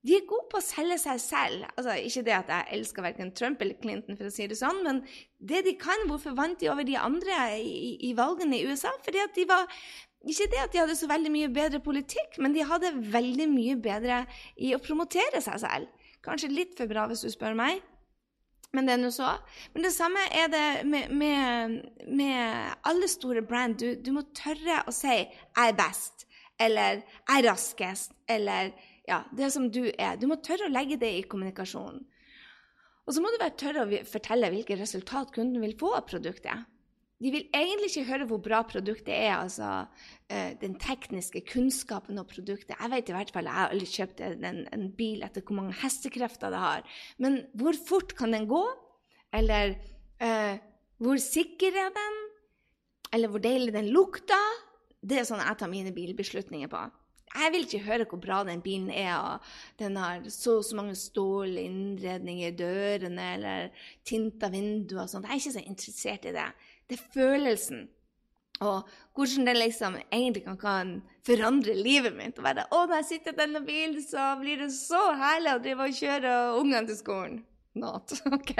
De 0.03 0.15
er 0.15 0.27
gode 0.27 0.47
på 0.51 0.59
å 0.59 0.63
selge 0.63 0.95
seg 1.01 1.21
selv. 1.23 1.63
Altså, 1.73 1.95
ikke 1.99 2.23
det 2.27 2.35
at 2.35 2.51
jeg 2.53 2.77
elsker 2.77 3.03
verken 3.03 3.33
Trump 3.35 3.63
eller 3.63 3.79
Clinton, 3.81 4.15
for 4.19 4.29
å 4.29 4.33
si 4.33 4.47
det 4.47 4.59
sånn, 4.59 4.79
men 4.85 5.01
det 5.39 5.65
de 5.67 5.73
kan, 5.79 6.05
hvorfor 6.07 6.37
vant 6.37 6.59
de 6.59 6.69
over 6.71 6.87
de 6.87 6.95
andre 6.99 7.39
i, 7.59 7.97
i 8.07 8.13
valgene 8.15 8.59
i 8.59 8.67
USA? 8.67 8.93
Fordi 9.03 9.23
at 9.23 9.35
de 9.35 9.47
var 9.49 9.67
ikke 10.27 10.49
det 10.51 10.63
at 10.63 10.73
de 10.73 10.81
hadde 10.81 10.95
så 10.99 11.07
veldig 11.07 11.31
mye 11.31 11.51
bedre 11.51 11.79
politikk, 11.83 12.39
men 12.43 12.55
de 12.55 12.67
hadde 12.67 12.91
veldig 13.11 13.47
mye 13.51 13.75
bedre 13.79 14.23
i 14.59 14.73
å 14.75 14.83
promotere 14.83 15.43
seg 15.43 15.61
selv. 15.63 16.07
Kanskje 16.23 16.51
litt 16.51 16.75
for 16.79 16.91
bra, 16.91 17.05
hvis 17.07 17.23
du 17.23 17.31
spør 17.31 17.55
meg. 17.55 17.79
Men 18.73 18.85
det 18.85 18.93
er 18.93 19.01
nå 19.01 19.09
så. 19.13 19.31
Men 19.73 19.87
det 19.87 19.93
samme 19.95 20.21
er 20.35 20.49
det 20.53 20.65
med, 20.85 21.09
med, 21.09 21.79
med 22.05 22.75
alle 22.85 23.09
store 23.09 23.41
brand. 23.41 23.79
Du, 23.81 23.95
du, 23.97 24.11
må 24.13 24.27
tørre 24.37 24.83
å 24.85 24.93
si 24.93 25.15
'jeg 25.15 25.71
er 25.71 25.77
best', 25.77 26.27
eller 26.59 27.01
'jeg 27.01 27.37
er 27.39 27.49
raskest', 27.49 28.13
eller 28.29 28.71
ja, 29.09 29.23
det 29.33 29.51
som 29.53 29.71
du 29.71 29.89
er. 29.97 30.17
Du 30.21 30.27
må 30.29 30.37
tørre 30.37 30.69
å 30.69 30.73
legge 30.73 30.99
det 31.01 31.09
i 31.17 31.25
kommunikasjonen. 31.25 32.05
Og 33.07 33.15
så 33.15 33.21
må 33.21 33.31
du 33.33 33.39
være 33.41 33.57
tørre 33.57 33.85
å 33.87 34.03
fortelle 34.05 34.51
hvilket 34.53 34.77
resultat 34.77 35.31
kunden 35.33 35.63
vil 35.63 35.73
få 35.79 35.95
av 35.97 36.05
produktet. 36.05 36.67
De 37.19 37.31
vil 37.33 37.49
egentlig 37.51 37.89
ikke 37.91 38.07
høre 38.07 38.25
hvor 38.29 38.39
bra 38.43 38.61
produktet 38.67 39.11
er, 39.11 39.33
altså 39.41 39.69
uh, 39.83 40.51
den 40.61 40.77
tekniske 40.79 41.41
kunnskapen 41.49 42.21
og 42.21 42.29
produktet. 42.31 42.77
Jeg 42.77 42.91
vet 42.93 43.11
i 43.11 43.15
hvert 43.17 43.33
fall, 43.35 43.49
jeg 43.49 43.57
har 43.57 43.73
aldri 43.73 43.89
kjøpt 43.91 44.23
en, 44.23 44.63
en, 44.71 44.85
bil 44.95 45.25
etter 45.27 45.43
hvor 45.43 45.59
mange 45.59 45.75
hestekrefter 45.81 46.53
det 46.53 46.61
har. 46.63 46.87
Men 47.19 47.41
hvor 47.59 47.75
fort 47.89 48.15
kan 48.15 48.31
den 48.35 48.47
gå? 48.47 48.63
Eller 49.35 49.75
uh, 50.23 50.55
hvor 51.03 51.19
sikker 51.19 51.75
er 51.83 51.91
den? 51.95 52.23
Eller 53.13 53.31
hvor 53.31 53.43
deilig 53.43 53.75
den 53.75 53.91
lukter? 53.91 54.55
Det 54.99 55.19
er 55.19 55.27
sånn 55.27 55.43
jeg 55.43 55.59
tar 55.59 55.71
mine 55.71 55.91
bilbeslutninger 55.95 56.71
på. 56.71 56.87
Jeg 57.29 57.51
vil 57.53 57.65
ikke 57.67 57.85
høre 57.85 58.07
hvor 58.09 58.19
bra 58.21 58.39
den 58.47 58.61
bilen 58.65 58.89
er, 58.89 59.13
og 59.19 59.79
den 59.79 59.99
har 60.01 60.23
så 60.33 60.57
og 60.59 60.65
så 60.65 60.77
mange 60.79 60.95
stålinnredninger 60.97 62.49
i 62.49 62.57
dørene, 62.57 63.27
eller 63.35 63.85
tinta 64.07 64.49
vinduer 64.49 65.03
og 65.03 65.11
sånt. 65.11 65.27
Jeg 65.27 65.35
er 65.35 65.43
ikke 65.43 65.57
så 65.59 65.65
interessert 65.67 66.25
i 66.25 66.33
det. 66.33 66.47
Det 66.89 66.97
er 66.97 67.09
følelsen. 67.13 67.87
Og 68.59 68.87
hvordan 69.15 69.47
det 69.47 69.55
liksom 69.55 69.95
egentlig 70.11 70.43
kan, 70.59 70.97
forandre 71.27 71.75
livet 71.77 72.15
mitt. 72.15 72.39
Og 72.39 72.47
være, 72.47 72.65
å, 72.73 72.85
når 72.89 73.01
jeg 73.01 73.09
sitter 73.13 73.35
i 73.35 73.39
denne 73.43 73.61
bilen, 73.63 73.99
så 74.03 74.33
blir 74.39 74.65
det 74.65 74.71
så 74.75 74.99
herlig 75.19 75.53
å 75.53 75.61
drive 75.63 75.87
og 75.87 76.01
kjøre 76.01 76.33
ungene 76.59 76.89
til 76.89 76.99
skolen. 76.99 77.39
Not. 77.79 78.11
Ok. 78.37 78.53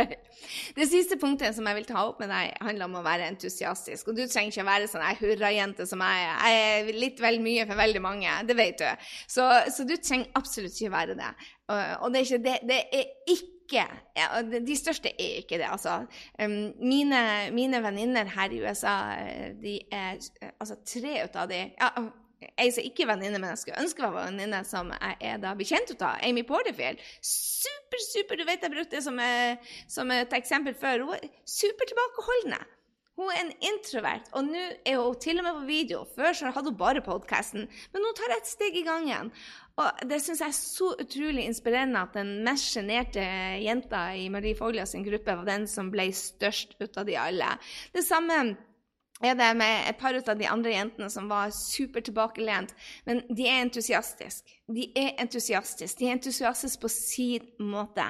Det 0.77 0.85
siste 0.87 1.17
punktet 1.19 1.55
som 1.57 1.67
jeg 1.67 1.79
vil 1.79 1.87
ta 1.89 2.05
opp 2.07 2.21
med 2.21 2.29
deg, 2.31 2.53
handler 2.63 2.87
om 2.87 2.99
å 3.01 3.03
være 3.03 3.27
entusiastisk. 3.33 4.11
Og 4.11 4.15
du 4.15 4.23
trenger 4.29 4.53
ikke 4.53 4.63
å 4.63 4.69
være 4.69 4.89
sånn 4.91 5.05
hurrajente 5.19 5.87
som 5.89 6.03
jeg 6.05 6.25
er. 6.27 6.43
Jeg 6.53 6.73
er 6.93 6.99
litt 7.03 7.23
vel 7.23 7.41
mye 7.43 7.67
for 7.67 7.81
veldig 7.81 8.03
mange, 8.05 8.39
det 8.47 8.55
vet 8.59 8.79
du. 8.79 9.07
Så, 9.27 9.47
så 9.75 9.87
du 9.89 9.97
trenger 9.97 10.31
absolutt 10.39 10.77
ikke 10.77 10.95
være 10.95 11.17
det. 11.19 11.31
Og 11.73 12.13
det, 12.13 12.21
er 12.21 12.27
ikke, 12.27 12.43
det, 12.45 12.59
det 12.69 12.83
er 13.01 13.09
ikke 13.33 13.58
ja, 13.73 14.41
De 14.41 14.77
største 14.77 15.11
er 15.13 15.43
ikke 15.43 15.59
det, 15.61 15.67
altså. 15.69 16.01
Um, 16.41 16.73
mine, 16.81 17.21
mine 17.55 17.83
venninner 17.83 18.31
her 18.35 18.55
i 18.55 18.63
USA, 18.63 18.95
de 19.61 19.79
er 19.91 20.17
altså 20.59 20.79
tre 20.85 21.19
ut 21.25 21.37
av 21.39 21.51
de 21.51 21.61
ja, 21.69 21.91
ei 22.59 22.71
som 22.71 22.85
ikke 22.85 23.03
er 23.03 23.11
venninne, 23.11 23.39
men 23.41 23.51
jeg 23.53 23.61
skulle 23.63 23.83
ønske 23.83 24.03
jeg 24.03 24.15
var 24.15 24.29
venninne, 24.29 24.63
som 24.67 24.91
jeg 24.95 25.17
er 25.31 25.39
da 25.43 25.53
bekjent 25.59 25.93
av, 25.99 26.19
Amy 26.25 26.45
Porterfield. 26.47 27.01
Super, 27.21 28.03
super, 28.05 28.39
Du 28.39 28.45
vet 28.47 28.63
jeg 28.63 28.73
brukte 28.73 28.97
det 28.97 29.05
som, 29.05 29.19
som, 29.91 30.11
et 30.15 30.35
eksempel 30.37 30.75
før. 30.77 31.07
Hun 31.07 31.17
er 31.17 31.31
super 31.45 31.89
tilbakeholdende. 31.89 32.61
Hun 33.19 33.33
er 33.33 33.41
en 33.41 33.55
introvert, 33.67 34.29
og 34.31 34.45
nå 34.47 34.61
er 34.87 34.95
hun 34.95 35.17
til 35.19 35.41
og 35.41 35.43
med 35.43 35.57
på 35.57 35.65
video. 35.67 36.05
Før 36.15 36.31
så 36.31 36.53
hadde 36.55 36.71
hun 36.71 36.79
bare 36.79 37.03
podkasten, 37.03 37.65
men 37.67 38.05
nå 38.05 38.13
tar 38.15 38.31
et 38.37 38.47
steg 38.47 38.77
i 38.79 38.85
gangen. 38.87 39.33
Og 39.79 40.01
det 40.09 40.19
syns 40.19 40.41
jeg 40.43 40.51
er 40.51 40.57
så 40.57 40.89
utrolig 40.99 41.45
inspirerende 41.47 42.01
at 42.03 42.17
den 42.17 42.33
mest 42.43 42.73
sjenerte 42.73 43.23
jenta 43.63 44.09
i 44.17 44.27
Marie 44.31 44.57
Foglia 44.57 44.85
sin 44.89 45.05
gruppe 45.07 45.37
var 45.39 45.47
den 45.47 45.69
som 45.71 45.91
ble 45.93 46.09
størst 46.15 46.75
ut 46.81 46.99
av 46.99 47.07
de 47.07 47.15
alle. 47.19 47.53
Det 47.95 48.03
samme 48.03 48.41
er 49.19 49.35
det 49.35 49.49
med 49.59 49.89
et 49.89 49.97
par 49.99 50.15
av 50.15 50.37
de 50.39 50.47
andre 50.47 50.71
jentene 50.71 51.09
som 51.11 51.27
var 51.27 51.51
super 51.55 52.03
tilbakelent. 52.05 52.71
Men 53.05 53.21
de 53.27 53.47
er 53.47 53.65
entusiastiske. 53.65 54.55
De 54.69 54.85
er 54.95 55.15
entusiastiske. 55.19 55.97
De 55.99 56.07
er 56.07 56.15
entusiastiske 56.15 56.79
på 56.79 56.91
sin 56.93 57.47
måte. 57.71 58.05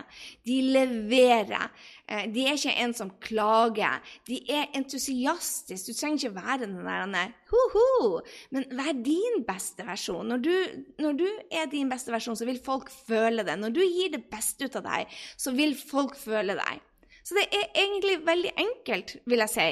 De 0.45 0.59
leverer. 0.75 1.71
Eh, 2.05 2.27
de 2.33 2.43
er 2.45 2.59
ikke 2.59 2.75
en 2.83 2.93
som 2.93 3.13
klager. 3.23 4.03
De 4.27 4.41
er 4.51 4.67
entusiastiske. 4.77 5.89
Du 5.89 5.97
trenger 5.97 6.27
ikke 6.27 6.35
være 6.35 6.67
den 6.67 6.75
der 7.15 7.33
ho-ho, 7.49 8.19
men 8.53 8.67
vær 8.77 8.91
din 8.93 9.41
beste 9.47 9.87
versjon. 9.87 10.27
Når 10.29 10.43
du, 10.45 10.53
når 11.01 11.17
du 11.17 11.27
er 11.49 11.71
din 11.71 11.89
beste 11.89 12.13
versjon, 12.13 12.37
så 12.37 12.45
vil 12.45 12.61
folk 12.65 12.91
føle 13.07 13.45
det. 13.47 13.57
Når 13.57 13.73
du 13.73 13.81
gir 13.81 14.13
det 14.13 14.27
beste 14.29 14.69
ut 14.69 14.77
av 14.77 14.85
deg, 14.85 15.19
så 15.39 15.55
vil 15.57 15.73
folk 15.79 16.19
føle 16.19 16.59
deg. 16.59 16.85
Så 17.29 17.35
det 17.37 17.43
er 17.53 17.67
egentlig 17.77 18.15
veldig 18.25 18.51
enkelt, 18.57 19.11
vil 19.29 19.43
jeg 19.43 19.53
si, 19.53 19.67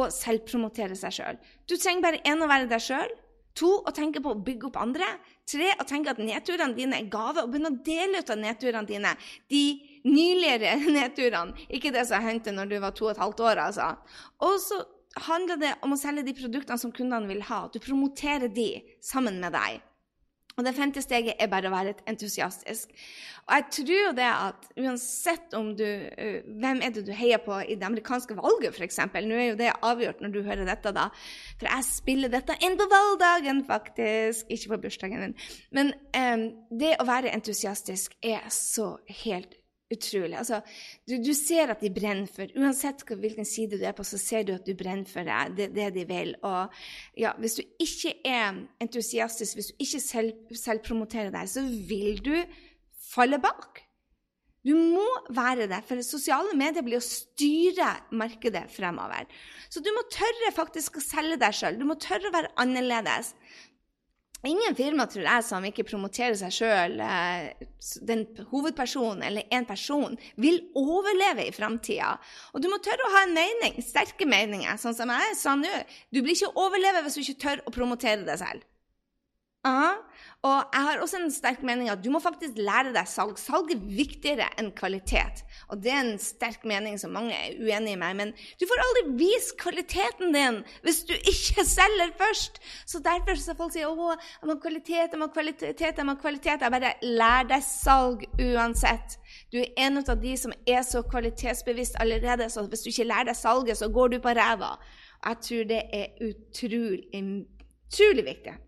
å 0.00 0.06
selvpromotere 0.08 0.96
seg 0.96 1.12
sjøl. 1.12 1.40
Du 1.68 1.74
trenger 1.76 2.06
bare 2.06 2.20
én 2.24 2.40
å 2.40 2.48
være 2.48 2.70
deg 2.70 2.80
sjøl. 2.80 3.12
To, 3.60 3.68
å 3.84 3.92
tenke 3.92 4.22
på 4.24 4.32
å 4.32 4.38
bygge 4.40 4.70
opp 4.70 4.78
andre. 4.80 5.10
Tre, 5.52 5.74
å 5.76 5.84
tenke 5.84 6.14
at 6.14 6.22
nedturene 6.24 6.72
dine 6.72 7.02
er 7.02 7.10
gave, 7.12 7.42
og 7.42 7.52
begynne 7.52 7.74
å 7.74 7.82
dele 7.84 8.22
ut 8.22 8.32
av 8.32 8.40
nedturene 8.40 8.88
dine. 8.88 9.12
De 9.52 9.60
nyligere 10.08 10.78
nedturene, 10.96 11.68
ikke 11.68 11.92
det 11.92 12.06
som 12.08 12.24
hendte 12.24 12.56
når 12.56 12.72
du 12.72 12.76
var 12.80 12.96
to 12.96 13.10
og 13.10 13.12
et 13.12 13.20
halvt 13.20 13.44
år, 13.44 13.60
altså. 13.66 13.92
Og 14.48 14.56
så 14.64 14.80
handler 15.28 15.60
det 15.60 15.76
om 15.84 15.92
å 15.92 16.00
selge 16.00 16.24
de 16.24 16.38
produktene 16.40 16.80
som 16.80 16.96
kundene 16.96 17.28
vil 17.28 17.44
ha. 17.50 17.66
Du 17.68 17.76
promoterer 17.84 18.48
de 18.48 18.70
sammen 19.04 19.36
med 19.44 19.52
deg. 19.52 19.84
Og 20.56 20.66
det 20.66 20.74
femte 20.76 21.02
steget 21.04 21.38
er 21.40 21.50
bare 21.52 21.70
å 21.70 21.74
være 21.74 21.94
entusiastisk. 22.10 22.92
Og 23.42 23.54
jeg 23.56 23.64
tror 23.74 24.12
det 24.16 24.26
at 24.28 24.66
uansett 24.78 25.54
om 25.58 25.72
du 25.76 25.84
uh, 25.84 26.42
Hvem 26.62 26.82
er 26.84 26.92
det 26.94 27.06
du 27.08 27.12
heier 27.16 27.40
på 27.42 27.56
i 27.64 27.74
det 27.78 27.86
amerikanske 27.88 28.36
valget, 28.38 28.76
f.eks.? 28.76 29.00
Nå 29.14 29.38
er 29.38 29.48
jo 29.52 29.58
det 29.58 29.72
avgjort 29.82 30.22
når 30.22 30.34
du 30.34 30.42
hører 30.46 30.68
dette, 30.68 30.92
da. 30.94 31.08
For 31.56 31.70
jeg 31.70 31.88
spiller 31.88 32.32
dette 32.32 32.58
inn 32.62 32.78
på 32.78 32.86
valgdagen, 32.90 33.64
faktisk. 33.68 34.46
Ikke 34.52 34.74
på 34.74 34.82
bursdagen 34.86 35.24
min. 35.24 35.34
Men 35.74 35.94
um, 36.14 36.46
det 36.78 36.94
å 37.00 37.08
være 37.08 37.34
entusiastisk 37.34 38.14
er 38.22 38.46
så 38.52 38.94
helt 39.24 39.58
utrolig. 39.92 40.36
Altså, 40.40 40.60
du, 41.08 41.16
du, 41.22 41.32
ser 41.36 41.72
at 41.74 41.84
de 41.84 41.92
brenner 41.92 42.30
for 42.30 42.50
Uansett 42.58 43.04
hvilken 43.12 43.48
side 43.48 43.78
du 43.80 43.86
er 43.86 43.94
på, 43.96 44.06
så 44.06 44.20
ser 44.20 44.46
du 44.48 44.54
at 44.56 44.66
du 44.66 44.74
brenner 44.78 45.08
for 45.08 45.26
det, 45.28 45.54
det, 45.58 45.70
det 45.76 45.92
de 45.96 46.08
vil. 46.08 46.34
Og 46.48 46.82
ja, 47.18 47.34
hvis 47.38 47.60
du 47.60 47.62
ikke 47.82 48.16
er 48.28 48.62
entusiastisk, 48.82 49.58
hvis 49.58 49.72
du 49.72 49.86
ikke 49.86 50.02
selv, 50.02 50.58
selvpromoterer 50.64 51.32
deg, 51.34 51.48
så 51.50 51.64
vil 51.64 52.22
du 52.24 52.36
falle 53.12 53.40
bak. 53.42 53.82
Du 54.62 54.76
må 54.78 55.06
være 55.34 55.66
det, 55.66 55.80
for 55.88 55.98
sosiale 56.06 56.54
medier 56.54 56.84
blir 56.86 57.00
å 57.00 57.02
styre 57.02 57.88
markedet 58.14 58.68
fremover. 58.70 59.26
Så 59.66 59.82
du 59.82 59.90
må 59.94 60.04
tørre 60.12 60.52
faktisk 60.54 61.00
å 61.00 61.02
selge 61.02 61.40
deg 61.42 61.56
sjøl. 61.58 61.80
Du 61.80 61.86
må 61.88 61.98
tørre 61.98 62.30
å 62.30 62.34
være 62.36 62.52
annerledes. 62.62 63.32
Ingen 64.42 64.74
firma, 64.74 65.04
tror 65.06 65.22
jeg, 65.22 65.44
som 65.46 65.62
ikke 65.68 65.84
promoterer 65.86 66.34
seg 66.34 66.54
sjøl, 66.56 66.96
eh, 66.98 67.68
den 68.08 68.24
hovedpersonen 68.50 69.22
eller 69.28 69.46
en 69.54 69.66
person, 69.68 70.16
vil 70.34 70.58
overleve 70.74 71.46
i 71.46 71.54
framtida. 71.54 72.16
Og 72.50 72.64
du 72.64 72.66
må 72.72 72.80
tørre 72.82 73.06
å 73.06 73.12
ha 73.14 73.22
en 73.28 73.36
mening, 73.36 73.78
sterke 73.86 74.26
meninger, 74.26 74.74
sånn 74.82 74.98
som 74.98 75.14
jeg 75.14 75.38
sa 75.38 75.54
nå. 75.54 75.70
Du 76.10 76.18
blir 76.24 76.34
ikke 76.34 76.50
overleve 76.58 77.04
hvis 77.04 77.20
du 77.20 77.22
ikke 77.22 77.42
tør 77.46 77.62
å 77.66 77.74
promotere 77.74 78.26
deg 78.26 78.42
selv. 78.42 78.66
Aha. 79.62 79.90
Og 80.42 80.72
jeg 80.74 80.82
har 80.82 80.98
også 80.98 81.18
en 81.20 81.30
sterk 81.30 81.60
mening 81.62 81.86
at 81.92 82.00
du 82.02 82.08
må 82.10 82.18
faktisk 82.18 82.56
lære 82.58 82.90
deg 82.96 83.06
salg. 83.06 83.36
Salg 83.38 83.68
er 83.70 83.82
viktigere 83.82 84.48
enn 84.58 84.72
kvalitet. 84.74 85.44
Og 85.70 85.78
det 85.84 85.92
er 85.92 86.00
en 86.02 86.16
sterk 86.18 86.64
mening 86.66 86.96
som 86.98 87.12
mange 87.14 87.36
er 87.36 87.60
uenig 87.62 87.92
i 87.94 88.00
meg. 88.00 88.16
Men 88.18 88.32
du 88.58 88.64
får 88.66 88.82
aldri 88.82 89.04
vist 89.20 89.54
kvaliteten 89.60 90.34
din 90.34 90.58
hvis 90.82 91.04
du 91.06 91.14
ikke 91.14 91.62
selger 91.76 92.10
først. 92.18 92.58
Så 92.90 92.98
derfor 93.04 93.38
så 93.38 93.54
folk 93.58 93.76
sier 93.76 93.86
å, 93.86 94.08
jeg 94.16 94.50
må 94.50 94.58
kvalitet, 94.64 95.14
jeg 95.14 95.22
må 95.22 95.30
kvalitet, 95.30 95.84
jeg 95.86 96.08
må 96.10 96.16
kvalitet. 96.18 96.66
Jeg 96.66 96.74
bare 96.74 96.92
lær 97.06 97.46
deg 97.54 97.62
salg 97.68 98.26
uansett. 98.42 99.16
Du 99.54 99.60
er 99.62 99.70
en 99.86 100.02
av 100.02 100.18
de 100.26 100.34
som 100.42 100.56
er 100.66 100.82
så 100.82 101.04
kvalitetsbevisst 101.06 102.00
allerede, 102.02 102.50
så 102.50 102.66
hvis 102.66 102.82
du 102.82 102.90
ikke 102.90 103.06
lærer 103.12 103.30
deg 103.30 103.38
salget, 103.38 103.78
så 103.78 103.92
går 103.94 104.16
du 104.16 104.20
på 104.26 104.34
ræva. 104.34 104.74
Jeg 105.22 105.40
tror 105.46 105.70
det 105.70 105.82
er 105.94 106.28
utrolig, 106.32 107.06
utrolig 107.14 108.26
viktig. 108.26 108.58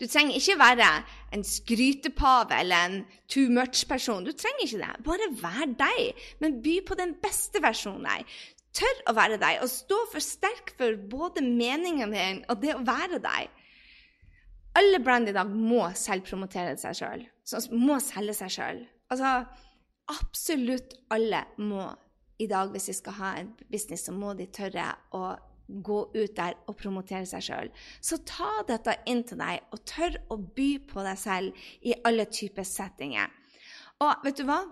Du 0.00 0.06
trenger 0.08 0.38
ikke 0.38 0.56
være 0.60 0.88
en 1.36 1.44
skrytepave 1.44 2.56
eller 2.60 2.86
en 2.88 2.98
too 3.28 3.50
much-person. 3.52 4.24
Du 4.24 4.32
trenger 4.32 4.64
ikke 4.64 4.80
det. 4.80 4.92
Bare 5.04 5.28
vær 5.42 5.74
deg, 5.78 6.22
men 6.40 6.60
by 6.64 6.78
på 6.88 6.96
den 6.98 7.14
beste 7.22 7.60
versjonen 7.64 8.06
deg. 8.08 8.36
Tør 8.72 9.02
å 9.10 9.16
være 9.16 9.36
deg 9.40 9.60
og 9.60 9.68
stå 9.68 9.98
for 10.12 10.24
sterk 10.24 10.72
for 10.78 10.96
både 11.12 11.44
meningen 11.44 12.14
din 12.16 12.40
og 12.48 12.62
det 12.62 12.72
å 12.78 12.84
være 12.86 13.20
deg. 13.20 13.50
Alle 14.80 15.02
brand 15.04 15.28
i 15.28 15.36
dag 15.36 15.50
må 15.52 15.84
selvpromotere 16.00 16.78
seg 16.80 16.96
sjøl. 16.96 17.26
Må 17.76 17.98
selge 18.00 18.38
seg 18.38 18.54
sjøl. 18.54 18.80
Altså, 19.12 19.42
absolutt 20.08 20.96
alle 21.12 21.44
må 21.60 21.90
i 22.40 22.48
dag, 22.48 22.72
hvis 22.72 22.88
de 22.88 22.94
skal 22.96 23.18
ha 23.20 23.32
en 23.42 23.52
business, 23.70 24.06
så 24.08 24.14
må 24.16 24.32
de 24.38 24.48
tørre 24.50 24.88
å 25.14 25.34
gå 25.84 25.98
ut 26.14 26.36
der 26.36 26.58
og 26.68 26.76
promotere 26.80 27.26
seg 27.28 27.46
sjøl. 27.46 27.72
Så 28.00 28.20
ta 28.28 28.50
dette 28.68 28.98
inn 29.10 29.24
til 29.28 29.40
deg, 29.40 29.64
og 29.72 29.82
tør 29.88 30.20
å 30.32 30.38
by 30.42 30.70
på 30.90 31.06
deg 31.06 31.18
selv 31.20 31.66
i 31.86 31.96
alle 32.04 32.28
typer 32.30 32.66
settinger. 32.66 33.32
Og 34.02 34.24
vet 34.26 34.40
du 34.40 34.46
hva? 34.48 34.62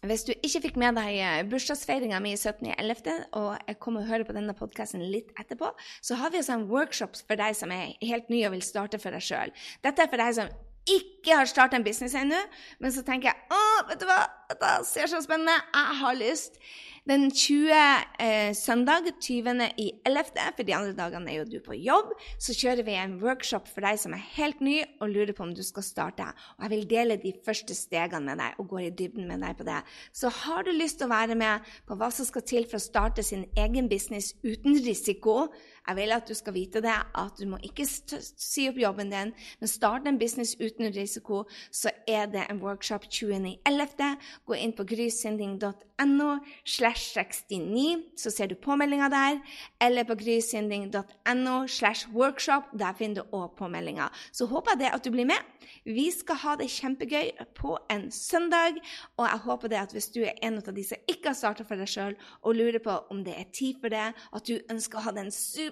Hvis 0.00 0.22
du 0.24 0.30
ikke 0.32 0.62
fikk 0.64 0.78
med 0.80 0.96
deg 0.96 1.18
eh, 1.20 1.42
bursdagsfeiringa 1.48 2.22
mi 2.24 2.32
17.11., 2.32 3.26
og 3.36 3.50
jeg 3.68 3.76
kommer 3.84 4.00
og 4.00 4.08
hører 4.08 4.24
på 4.24 4.36
denne 4.36 4.54
podkasten 4.56 5.02
litt 5.12 5.28
etterpå, 5.36 5.68
så 6.00 6.16
har 6.16 6.32
vi 6.32 6.40
også 6.40 6.56
en 6.56 6.64
workshop 6.70 7.20
for 7.20 7.36
deg 7.36 7.56
som 7.58 7.74
er 7.74 7.92
helt 8.08 8.32
ny 8.32 8.40
og 8.48 8.54
vil 8.54 8.64
starte 8.64 9.00
for 9.02 9.12
deg 9.12 9.26
sjøl. 9.26 9.52
Dette 9.84 10.06
er 10.06 10.08
for 10.08 10.22
deg 10.24 10.38
som 10.38 10.54
ikke 10.88 11.36
har 11.36 11.48
starta 11.48 11.76
en 11.76 11.84
business 11.84 12.14
ennå, 12.16 12.38
men 12.80 12.92
så 12.94 13.04
tenker 13.06 13.30
jeg 13.30 13.56
å, 13.56 13.64
vet 13.90 14.00
du 14.00 14.06
hva, 14.08 14.22
dette 14.50 14.76
ser 14.88 15.10
så 15.10 15.20
spennende, 15.24 15.58
jeg 15.74 15.98
har 16.00 16.16
lyst. 16.18 16.62
Den 17.08 17.30
20. 17.32 17.72
Eh, 18.20 18.54
søndag 18.54 19.06
20. 19.20 19.62
i 19.80 19.86
11., 20.04 20.52
for 20.56 20.66
de 20.68 20.74
andre 20.76 20.92
dagene 20.92 21.32
er 21.32 21.38
jo 21.38 21.46
du 21.48 21.56
på 21.64 21.78
jobb, 21.80 22.12
så 22.38 22.52
kjører 22.52 22.84
vi 22.84 22.96
en 23.00 23.16
workshop 23.22 23.70
for 23.72 23.80
deg 23.86 23.96
som 24.02 24.12
er 24.12 24.26
helt 24.36 24.60
ny 24.60 24.76
og 25.00 25.08
lurer 25.08 25.32
på 25.36 25.46
om 25.46 25.54
du 25.56 25.62
skal 25.64 25.86
starte. 25.86 26.28
Og 26.58 26.66
jeg 26.66 26.72
vil 26.74 26.90
dele 26.90 27.16
de 27.22 27.32
første 27.46 27.74
stegene 27.74 28.28
med 28.28 28.42
deg 28.42 28.60
og 28.60 28.68
gå 28.74 28.84
i 28.84 28.92
dybden 28.92 29.30
med 29.32 29.40
deg 29.40 29.56
på 29.56 29.66
det. 29.66 29.80
Så 30.12 30.28
har 30.42 30.68
du 30.68 30.74
lyst 30.76 31.00
til 31.00 31.08
å 31.08 31.14
være 31.14 31.38
med 31.40 31.72
på 31.88 31.96
hva 31.96 32.12
som 32.12 32.28
skal 32.28 32.44
til 32.44 32.68
for 32.68 32.76
å 32.76 32.84
starte 32.84 33.24
sin 33.24 33.46
egen 33.56 33.88
business 33.88 34.34
uten 34.44 34.76
risiko, 34.84 35.48
jeg 35.90 35.98
vil 35.98 36.14
at 36.14 36.28
du 36.28 36.34
skal 36.38 36.54
vite 36.54 36.82
det, 36.84 36.94
at 37.18 37.38
du 37.40 37.46
må 37.50 37.58
ikke 37.66 37.86
si 37.86 38.68
opp 38.70 38.78
jobben 38.78 39.10
din, 39.10 39.32
men 39.60 39.70
starte 39.70 40.10
en 40.10 40.18
business 40.20 40.54
uten 40.60 40.92
risiko, 40.94 41.42
så 41.70 41.90
er 42.06 42.28
det 42.30 42.44
en 42.46 42.60
workshop 42.62 43.08
29.11. 43.10 44.16
Gå 44.46 44.58
inn 44.58 44.74
på 44.76 44.86
grysynding.no 44.86 46.30
slash 46.64 47.16
69, 47.16 48.04
så 48.16 48.30
ser 48.30 48.52
du 48.52 48.54
påmeldinga 48.54 49.10
der. 49.10 49.40
Eller 49.82 50.06
på 50.06 50.14
grysynding.no 50.20 51.56
slash 51.66 52.08
workshop. 52.14 52.70
Der 52.78 52.94
finner 52.98 53.22
du 53.22 53.36
òg 53.36 53.56
påmeldinga. 53.58 54.10
Så 54.32 54.46
håper 54.46 54.76
jeg 54.76 54.84
det 54.84 54.94
at 54.94 55.04
du 55.04 55.10
blir 55.10 55.26
med. 55.26 55.42
Vi 55.84 56.10
skal 56.12 56.38
ha 56.42 56.54
det 56.60 56.70
kjempegøy 56.70 57.30
på 57.56 57.76
en 57.90 58.10
søndag. 58.14 58.78
Og 59.16 59.26
jeg 59.26 59.42
håper 59.46 59.72
det 59.72 59.80
at 59.80 59.94
hvis 59.96 60.10
du 60.14 60.22
er 60.22 60.38
en 60.42 60.60
av 60.60 60.72
de 60.74 60.84
som 60.86 61.10
ikke 61.10 61.32
har 61.32 61.38
starta 61.38 61.66
for 61.66 61.80
deg 61.80 61.90
sjøl, 61.90 62.16
og 62.42 62.56
lurer 62.56 62.82
på 62.82 62.94
om 63.10 63.24
det 63.24 63.34
er 63.38 63.50
tid 63.54 63.80
for 63.80 63.92
det, 63.92 64.10
at 64.14 64.46
du 64.46 64.58
ønsker 64.70 65.00
å 65.00 65.06
ha 65.08 65.14
den 65.16 65.30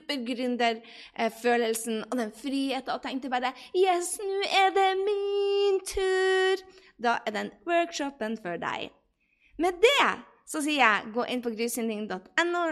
supergründerfølelsen 0.08 2.04
og 2.10 2.18
den 2.18 2.32
friheten 2.32 2.94
og 2.94 3.02
tenkte 3.02 3.30
bare 3.30 3.52
Yes, 3.76 4.18
nå 4.22 4.42
er 4.48 4.70
det 4.74 4.96
min 5.04 5.80
tur! 5.86 6.64
Da 7.02 7.18
er 7.26 7.30
den 7.30 7.50
workshopen 7.66 8.38
for 8.42 8.56
deg. 8.56 8.90
Med 9.58 9.72
det 9.82 10.24
så 10.48 10.62
sier 10.64 10.80
jeg 10.80 11.12
gå 11.12 11.24
inn 11.28 11.42
på 11.44 11.50
grysynding.no 11.52 12.62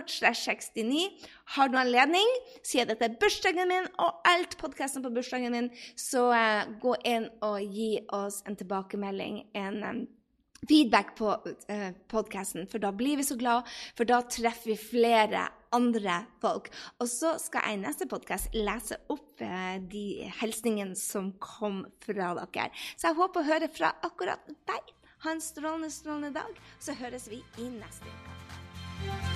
Har 1.54 1.68
du 1.68 1.76
anledning, 1.76 2.28
sier 2.64 2.86
dette 2.88 3.04
er 3.04 3.18
bursdagen 3.20 3.68
min 3.68 3.86
og 4.00 4.20
alt 4.24 4.56
podkasten 4.58 5.02
på 5.04 5.10
bursdagen 5.12 5.52
min, 5.52 5.70
så 5.94 6.32
uh, 6.32 6.64
gå 6.80 6.96
inn 7.04 7.28
og 7.44 7.60
gi 7.60 8.00
oss 8.08 8.42
en 8.46 8.56
tilbakemelding, 8.56 9.44
en 9.54 10.06
feedback 10.64 11.14
på 11.18 11.34
uh, 11.36 11.90
podkasten, 12.10 12.66
for 12.70 12.82
da 12.82 12.92
blir 12.96 13.20
vi 13.20 13.26
så 13.26 13.36
glad, 13.38 13.68
for 13.98 14.08
da 14.08 14.22
treffer 14.24 14.72
vi 14.72 14.78
flere 14.80 15.46
andre 15.76 16.22
folk. 16.42 16.70
Og 17.02 17.10
så 17.10 17.34
skal 17.42 17.66
jeg 17.66 17.78
i 17.78 17.82
neste 17.84 18.08
podkast 18.10 18.56
lese 18.56 18.98
opp 19.12 19.44
uh, 19.44 19.76
de 19.92 20.30
hilsningene 20.40 20.98
som 20.98 21.32
kom 21.42 21.84
fra 22.04 22.32
dere. 22.40 22.70
Så 22.96 23.10
jeg 23.10 23.20
håper 23.20 23.42
å 23.42 23.50
høre 23.52 23.72
fra 23.72 23.94
akkurat 24.06 24.46
deg. 24.68 24.92
Ha 25.24 25.32
en 25.32 25.42
strålende, 25.42 25.90
strålende 25.90 26.36
dag, 26.36 26.60
så 26.78 26.96
høres 26.96 27.30
vi 27.32 27.42
i 27.62 27.72
neste 27.72 28.12
uke. 28.12 29.35